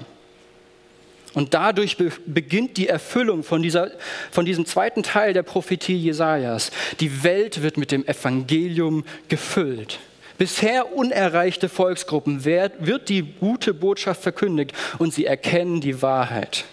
Und 1.35 1.53
dadurch 1.53 1.97
be 1.97 2.11
beginnt 2.25 2.77
die 2.77 2.87
Erfüllung 2.87 3.43
von, 3.43 3.61
dieser, 3.61 3.91
von 4.31 4.45
diesem 4.45 4.65
zweiten 4.65 5.03
Teil 5.03 5.33
der 5.33 5.43
Prophetie 5.43 5.97
Jesajas. 5.97 6.71
Die 7.01 7.23
Welt 7.23 7.61
wird 7.61 7.77
mit 7.77 7.91
dem 7.91 8.07
Evangelium 8.07 9.03
gefüllt. 9.27 9.99
Bisher 10.37 10.93
unerreichte 10.93 11.69
Volksgruppen 11.69 12.45
wird, 12.45 12.85
wird 12.85 13.09
die 13.09 13.23
gute 13.23 13.73
Botschaft 13.73 14.21
verkündigt 14.21 14.73
und 14.97 15.13
sie 15.13 15.25
erkennen 15.25 15.81
die 15.81 16.01
Wahrheit. 16.01 16.65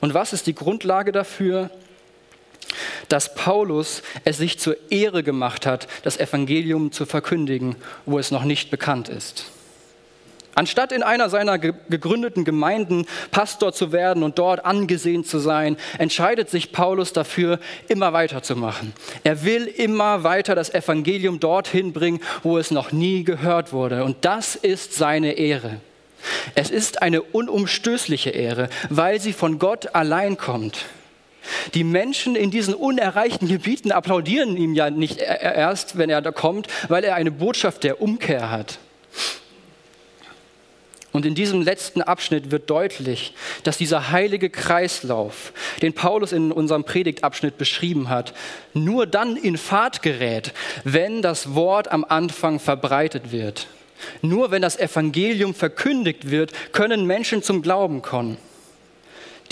Und 0.00 0.14
was 0.14 0.32
ist 0.32 0.46
die 0.46 0.54
Grundlage 0.54 1.12
dafür? 1.12 1.70
Dass 3.08 3.34
Paulus 3.34 4.02
es 4.24 4.38
sich 4.38 4.58
zur 4.58 4.76
Ehre 4.90 5.22
gemacht 5.22 5.66
hat, 5.66 5.88
das 6.02 6.18
Evangelium 6.18 6.92
zu 6.92 7.06
verkündigen, 7.06 7.76
wo 8.06 8.18
es 8.18 8.30
noch 8.30 8.44
nicht 8.44 8.70
bekannt 8.70 9.08
ist. 9.08 9.46
Anstatt 10.54 10.92
in 10.92 11.02
einer 11.02 11.30
seiner 11.30 11.58
gegründeten 11.58 12.44
Gemeinden 12.44 13.06
Pastor 13.30 13.72
zu 13.72 13.90
werden 13.90 14.22
und 14.22 14.38
dort 14.38 14.66
angesehen 14.66 15.24
zu 15.24 15.38
sein, 15.38 15.78
entscheidet 15.96 16.50
sich 16.50 16.72
Paulus 16.72 17.14
dafür, 17.14 17.58
immer 17.88 18.12
weiterzumachen. 18.12 18.92
Er 19.24 19.44
will 19.44 19.64
immer 19.64 20.24
weiter 20.24 20.54
das 20.54 20.74
Evangelium 20.74 21.40
dorthin 21.40 21.94
bringen, 21.94 22.20
wo 22.42 22.58
es 22.58 22.70
noch 22.70 22.92
nie 22.92 23.24
gehört 23.24 23.72
wurde. 23.72 24.04
Und 24.04 24.26
das 24.26 24.54
ist 24.54 24.92
seine 24.92 25.32
Ehre. 25.32 25.80
Es 26.54 26.70
ist 26.70 27.00
eine 27.00 27.22
unumstößliche 27.22 28.30
Ehre, 28.30 28.68
weil 28.90 29.20
sie 29.20 29.32
von 29.32 29.58
Gott 29.58 29.94
allein 29.94 30.36
kommt. 30.36 30.84
Die 31.74 31.84
Menschen 31.84 32.36
in 32.36 32.50
diesen 32.50 32.74
unerreichten 32.74 33.48
Gebieten 33.48 33.92
applaudieren 33.92 34.56
ihm 34.56 34.74
ja 34.74 34.90
nicht 34.90 35.18
erst, 35.18 35.98
wenn 35.98 36.10
er 36.10 36.22
da 36.22 36.30
kommt, 36.30 36.68
weil 36.88 37.04
er 37.04 37.14
eine 37.14 37.30
Botschaft 37.30 37.84
der 37.84 38.00
Umkehr 38.00 38.50
hat. 38.50 38.78
Und 41.12 41.26
in 41.26 41.34
diesem 41.34 41.60
letzten 41.60 42.00
Abschnitt 42.00 42.50
wird 42.50 42.70
deutlich, 42.70 43.34
dass 43.64 43.76
dieser 43.76 44.10
heilige 44.10 44.48
Kreislauf, 44.48 45.52
den 45.82 45.92
Paulus 45.92 46.32
in 46.32 46.50
unserem 46.50 46.84
Predigtabschnitt 46.84 47.58
beschrieben 47.58 48.08
hat, 48.08 48.32
nur 48.72 49.06
dann 49.06 49.36
in 49.36 49.58
Fahrt 49.58 50.00
gerät, 50.00 50.54
wenn 50.84 51.20
das 51.20 51.54
Wort 51.54 51.92
am 51.92 52.04
Anfang 52.04 52.58
verbreitet 52.58 53.30
wird. 53.30 53.66
Nur 54.22 54.50
wenn 54.50 54.62
das 54.62 54.78
Evangelium 54.78 55.54
verkündigt 55.54 56.30
wird, 56.30 56.52
können 56.72 57.06
Menschen 57.06 57.42
zum 57.42 57.60
Glauben 57.60 58.00
kommen. 58.00 58.38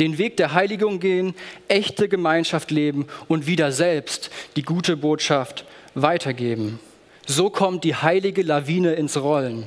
Den 0.00 0.18
Weg 0.18 0.36
der 0.36 0.54
Heiligung 0.54 0.98
gehen, 0.98 1.34
echte 1.68 2.08
Gemeinschaft 2.08 2.70
leben 2.70 3.06
und 3.28 3.46
wieder 3.46 3.70
selbst 3.70 4.30
die 4.56 4.62
gute 4.62 4.96
Botschaft 4.96 5.64
weitergeben. 5.94 6.80
So 7.26 7.50
kommt 7.50 7.84
die 7.84 7.94
heilige 7.94 8.42
Lawine 8.42 8.94
ins 8.94 9.16
Rollen. 9.16 9.64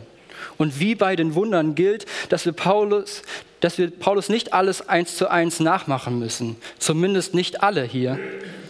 Und 0.57 0.79
wie 0.79 0.95
bei 0.95 1.15
den 1.15 1.35
Wundern 1.35 1.75
gilt, 1.75 2.05
dass 2.29 2.45
wir 2.45 2.51
Paulus, 2.51 3.21
dass 3.59 3.77
wir 3.77 3.89
Paulus 3.89 4.27
nicht 4.27 4.53
alles 4.53 4.89
eins 4.89 5.15
zu 5.15 5.29
eins 5.29 5.59
nachmachen 5.59 6.19
müssen. 6.19 6.57
Zumindest 6.79 7.33
nicht 7.33 7.63
alle 7.63 7.83
hier. 7.83 8.19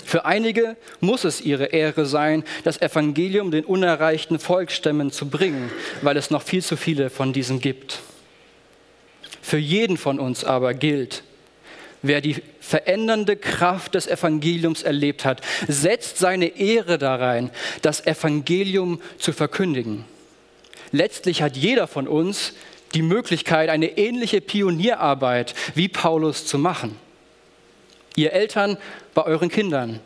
Für 0.05 0.25
einige 0.25 0.75
muss 0.99 1.23
es 1.23 1.41
ihre 1.41 1.65
Ehre 1.65 2.05
sein, 2.05 2.43
das 2.63 2.81
Evangelium 2.81 3.51
den 3.51 3.65
unerreichten 3.65 4.37
Volksstämmen 4.37 5.11
zu 5.11 5.29
bringen, 5.29 5.71
weil 6.01 6.17
es 6.17 6.29
noch 6.29 6.43
viel 6.43 6.61
zu 6.61 6.77
viele 6.77 7.09
von 7.09 7.33
diesen 7.33 7.59
gibt. 7.59 8.01
Für 9.41 9.57
jeden 9.57 9.97
von 9.97 10.19
uns 10.19 10.43
aber 10.43 10.73
gilt, 10.73 11.23
wer 12.03 12.21
die 12.21 12.35
verändernde 12.59 13.35
Kraft 13.35 13.95
des 13.95 14.07
Evangeliums 14.07 14.83
erlebt 14.83 15.25
hat, 15.25 15.41
setzt 15.67 16.17
seine 16.17 16.57
Ehre 16.59 16.99
darein, 16.99 17.49
das 17.81 18.05
Evangelium 18.05 19.01
zu 19.17 19.33
verkündigen. 19.33 20.05
Letztlich 20.91 21.41
hat 21.41 21.57
jeder 21.57 21.87
von 21.87 22.07
uns 22.07 22.53
die 22.93 23.01
Möglichkeit, 23.01 23.69
eine 23.69 23.97
ähnliche 23.97 24.41
Pionierarbeit 24.41 25.55
wie 25.73 25.87
Paulus 25.87 26.45
zu 26.45 26.59
machen. 26.59 26.95
Ihr 28.15 28.33
Eltern 28.33 28.77
bei 29.15 29.23
euren 29.23 29.49
Kindern, 29.49 29.99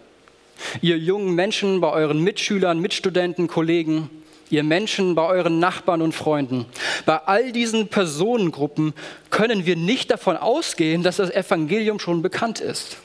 ihr 0.82 0.98
jungen 0.98 1.36
Menschen 1.36 1.82
bei 1.82 1.92
euren 1.92 2.24
Mitschülern, 2.24 2.80
Mitstudenten, 2.80 3.48
Kollegen, 3.48 4.10
ihr 4.50 4.64
Menschen 4.64 5.16
bei 5.16 5.26
euren 5.26 5.60
Nachbarn 5.60 6.02
und 6.02 6.14
Freunden. 6.14 6.66
Bei 7.06 7.18
all 7.18 7.52
diesen 7.52 7.88
Personengruppen 7.88 8.94
können 9.30 9.66
wir 9.66 9.76
nicht 9.76 10.12
davon 10.12 10.38
ausgehen, 10.38 11.04
dass 11.04 11.18
das 11.18 11.30
Evangelium 11.30 12.00
schon 12.00 12.22
bekannt 12.22 12.60
ist. 12.60 12.98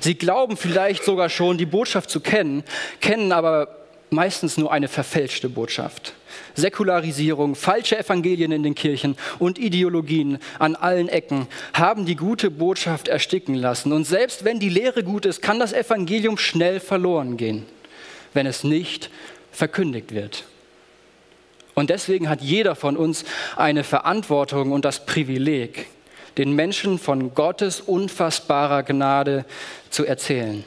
Sie 0.00 0.14
glauben 0.14 0.56
vielleicht 0.56 1.04
sogar 1.04 1.28
schon, 1.28 1.58
die 1.58 1.66
Botschaft 1.66 2.10
zu 2.10 2.20
kennen, 2.20 2.64
kennen 3.00 3.32
aber 3.32 3.68
meistens 4.10 4.56
nur 4.56 4.72
eine 4.72 4.88
verfälschte 4.88 5.48
Botschaft. 5.48 6.14
Säkularisierung, 6.54 7.54
falsche 7.54 7.98
Evangelien 7.98 8.52
in 8.52 8.62
den 8.62 8.74
Kirchen 8.74 9.16
und 9.38 9.58
Ideologien 9.58 10.38
an 10.58 10.76
allen 10.76 11.08
Ecken 11.08 11.48
haben 11.72 12.06
die 12.06 12.16
gute 12.16 12.50
Botschaft 12.50 13.08
ersticken 13.08 13.54
lassen. 13.54 13.92
Und 13.92 14.04
selbst 14.04 14.44
wenn 14.44 14.60
die 14.60 14.68
Lehre 14.68 15.02
gut 15.02 15.26
ist, 15.26 15.42
kann 15.42 15.58
das 15.58 15.72
Evangelium 15.72 16.38
schnell 16.38 16.80
verloren 16.80 17.36
gehen, 17.36 17.66
wenn 18.32 18.46
es 18.46 18.64
nicht 18.64 19.10
verkündigt 19.56 20.12
wird. 20.14 20.44
Und 21.74 21.90
deswegen 21.90 22.28
hat 22.28 22.42
jeder 22.42 22.74
von 22.74 22.96
uns 22.96 23.24
eine 23.56 23.84
Verantwortung 23.84 24.72
und 24.72 24.84
das 24.84 25.06
Privileg, 25.06 25.86
den 26.36 26.52
Menschen 26.52 26.98
von 26.98 27.34
Gottes 27.34 27.80
unfassbarer 27.80 28.82
Gnade 28.82 29.44
zu 29.90 30.04
erzählen. 30.04 30.64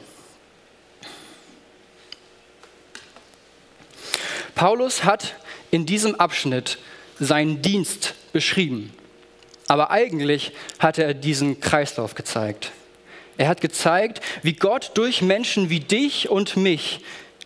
Paulus 4.54 5.04
hat 5.04 5.36
in 5.70 5.86
diesem 5.86 6.16
Abschnitt 6.16 6.78
seinen 7.18 7.62
Dienst 7.62 8.14
beschrieben. 8.32 8.92
Aber 9.68 9.90
eigentlich 9.90 10.52
hat 10.80 10.98
er 10.98 11.14
diesen 11.14 11.60
Kreislauf 11.60 12.14
gezeigt. 12.14 12.72
Er 13.38 13.48
hat 13.48 13.60
gezeigt, 13.60 14.20
wie 14.42 14.52
Gott 14.52 14.92
durch 14.94 15.22
Menschen 15.22 15.70
wie 15.70 15.80
dich 15.80 16.28
und 16.28 16.56
mich 16.56 17.00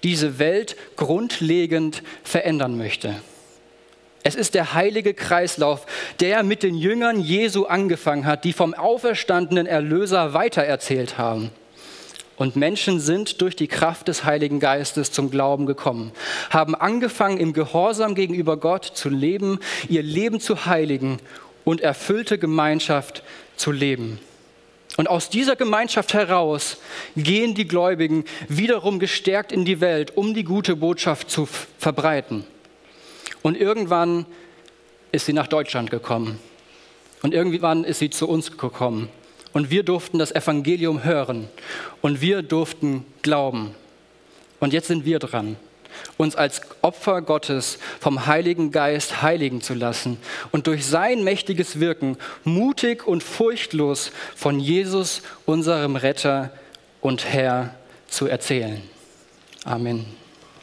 diese 0.05 0.39
Welt 0.39 0.77
grundlegend 0.97 2.03
verändern 2.23 2.79
möchte. 2.79 3.17
Es 4.23 4.35
ist 4.35 4.55
der 4.55 4.73
heilige 4.73 5.13
Kreislauf, 5.13 5.87
der 6.21 6.43
mit 6.45 6.63
den 6.63 6.77
Jüngern 6.77 7.21
Jesu 7.21 7.65
angefangen 7.65 8.25
hat, 8.25 8.45
die 8.45 8.55
vom 8.55 8.73
auferstandenen 8.73 9.67
Erlöser 9.67 10.33
weitererzählt 10.33 11.19
haben. 11.19 11.51
Und 12.37 12.57
Menschen 12.57 13.01
sind 13.01 13.41
durch 13.43 13.55
die 13.55 13.69
Kraft 13.69 14.09
des 14.09 14.25
Heiligen 14.25 14.61
Geistes 14.61 15.13
zum 15.13 15.31
Glauben 15.31 15.67
gekommen, 15.67 16.11
haben 16.51 16.75
angefangen, 16.75 17.39
im 17.39 17.53
Gehorsam 17.53 18.15
gegenüber 18.15 18.57
Gott 18.57 18.85
zu 18.85 19.09
leben, 19.09 19.61
ihr 19.89 20.03
Leben 20.03 20.41
zu 20.41 20.67
heiligen 20.67 21.19
und 21.65 21.81
erfüllte 21.81 22.39
Gemeinschaft 22.39 23.23
zu 23.57 23.73
leben. 23.73 24.19
Und 24.97 25.09
aus 25.09 25.29
dieser 25.29 25.57
Gemeinschaft 25.57 26.15
heraus 26.15 26.77
gehen 27.17 27.55
die 27.55 27.67
Gläubigen 27.67 28.25
wiederum 28.49 28.99
gestärkt 28.99 29.51
in 29.51 29.65
die 29.65 29.81
Welt, 29.81 30.17
um 30.17 30.35
die 30.35 30.45
gute 30.45 30.77
Botschaft 30.77 31.31
zu 31.31 31.49
verbreiten. 31.79 32.45
Und 33.43 33.57
irgendwann 33.57 34.27
ist 35.11 35.27
sie 35.27 35.33
nach 35.33 35.49
Deutschland 35.49 35.91
gekommen. 35.91 36.39
Und 37.23 37.35
irgendwann 37.35 37.85
ist 37.85 37.99
sie 37.99 38.11
zu 38.11 38.29
uns 38.29 38.57
gekommen 38.57 39.09
und 39.55 39.71
wir 39.71 39.85
durften 39.85 40.19
das 40.19 40.33
Evangelium 40.33 41.05
hören 41.05 41.49
und 42.03 42.21
wir 42.21 42.43
durften 42.43 43.07
glauben. 43.23 43.75
Und 44.61 44.75
jetzt 44.75 44.89
sind 44.89 45.07
wir 45.07 45.19
dran, 45.21 45.57
uns 46.17 46.37
als 46.37 46.61
Opfer 46.83 47.23
Gottes 47.23 47.79
vom 48.01 48.27
Heiligen 48.27 48.71
Geist 48.71 49.23
heiligen 49.23 49.61
zu 49.61 49.75
lassen 49.75 50.19
und 50.53 50.67
durch 50.67 50.87
sein 50.87 51.25
mächtiges 51.25 51.81
Wirken 51.81 52.17
mutig 52.45 53.07
und 53.07 53.23
furchtlos 53.23 54.11
von 54.35 54.61
Jesus, 54.61 55.23
unserem 55.47 55.97
Retter 55.97 56.51
und 57.01 57.25
Herr, 57.25 57.75
zu 58.09 58.27
erzählen. 58.27 58.83
Amen. 59.65 60.24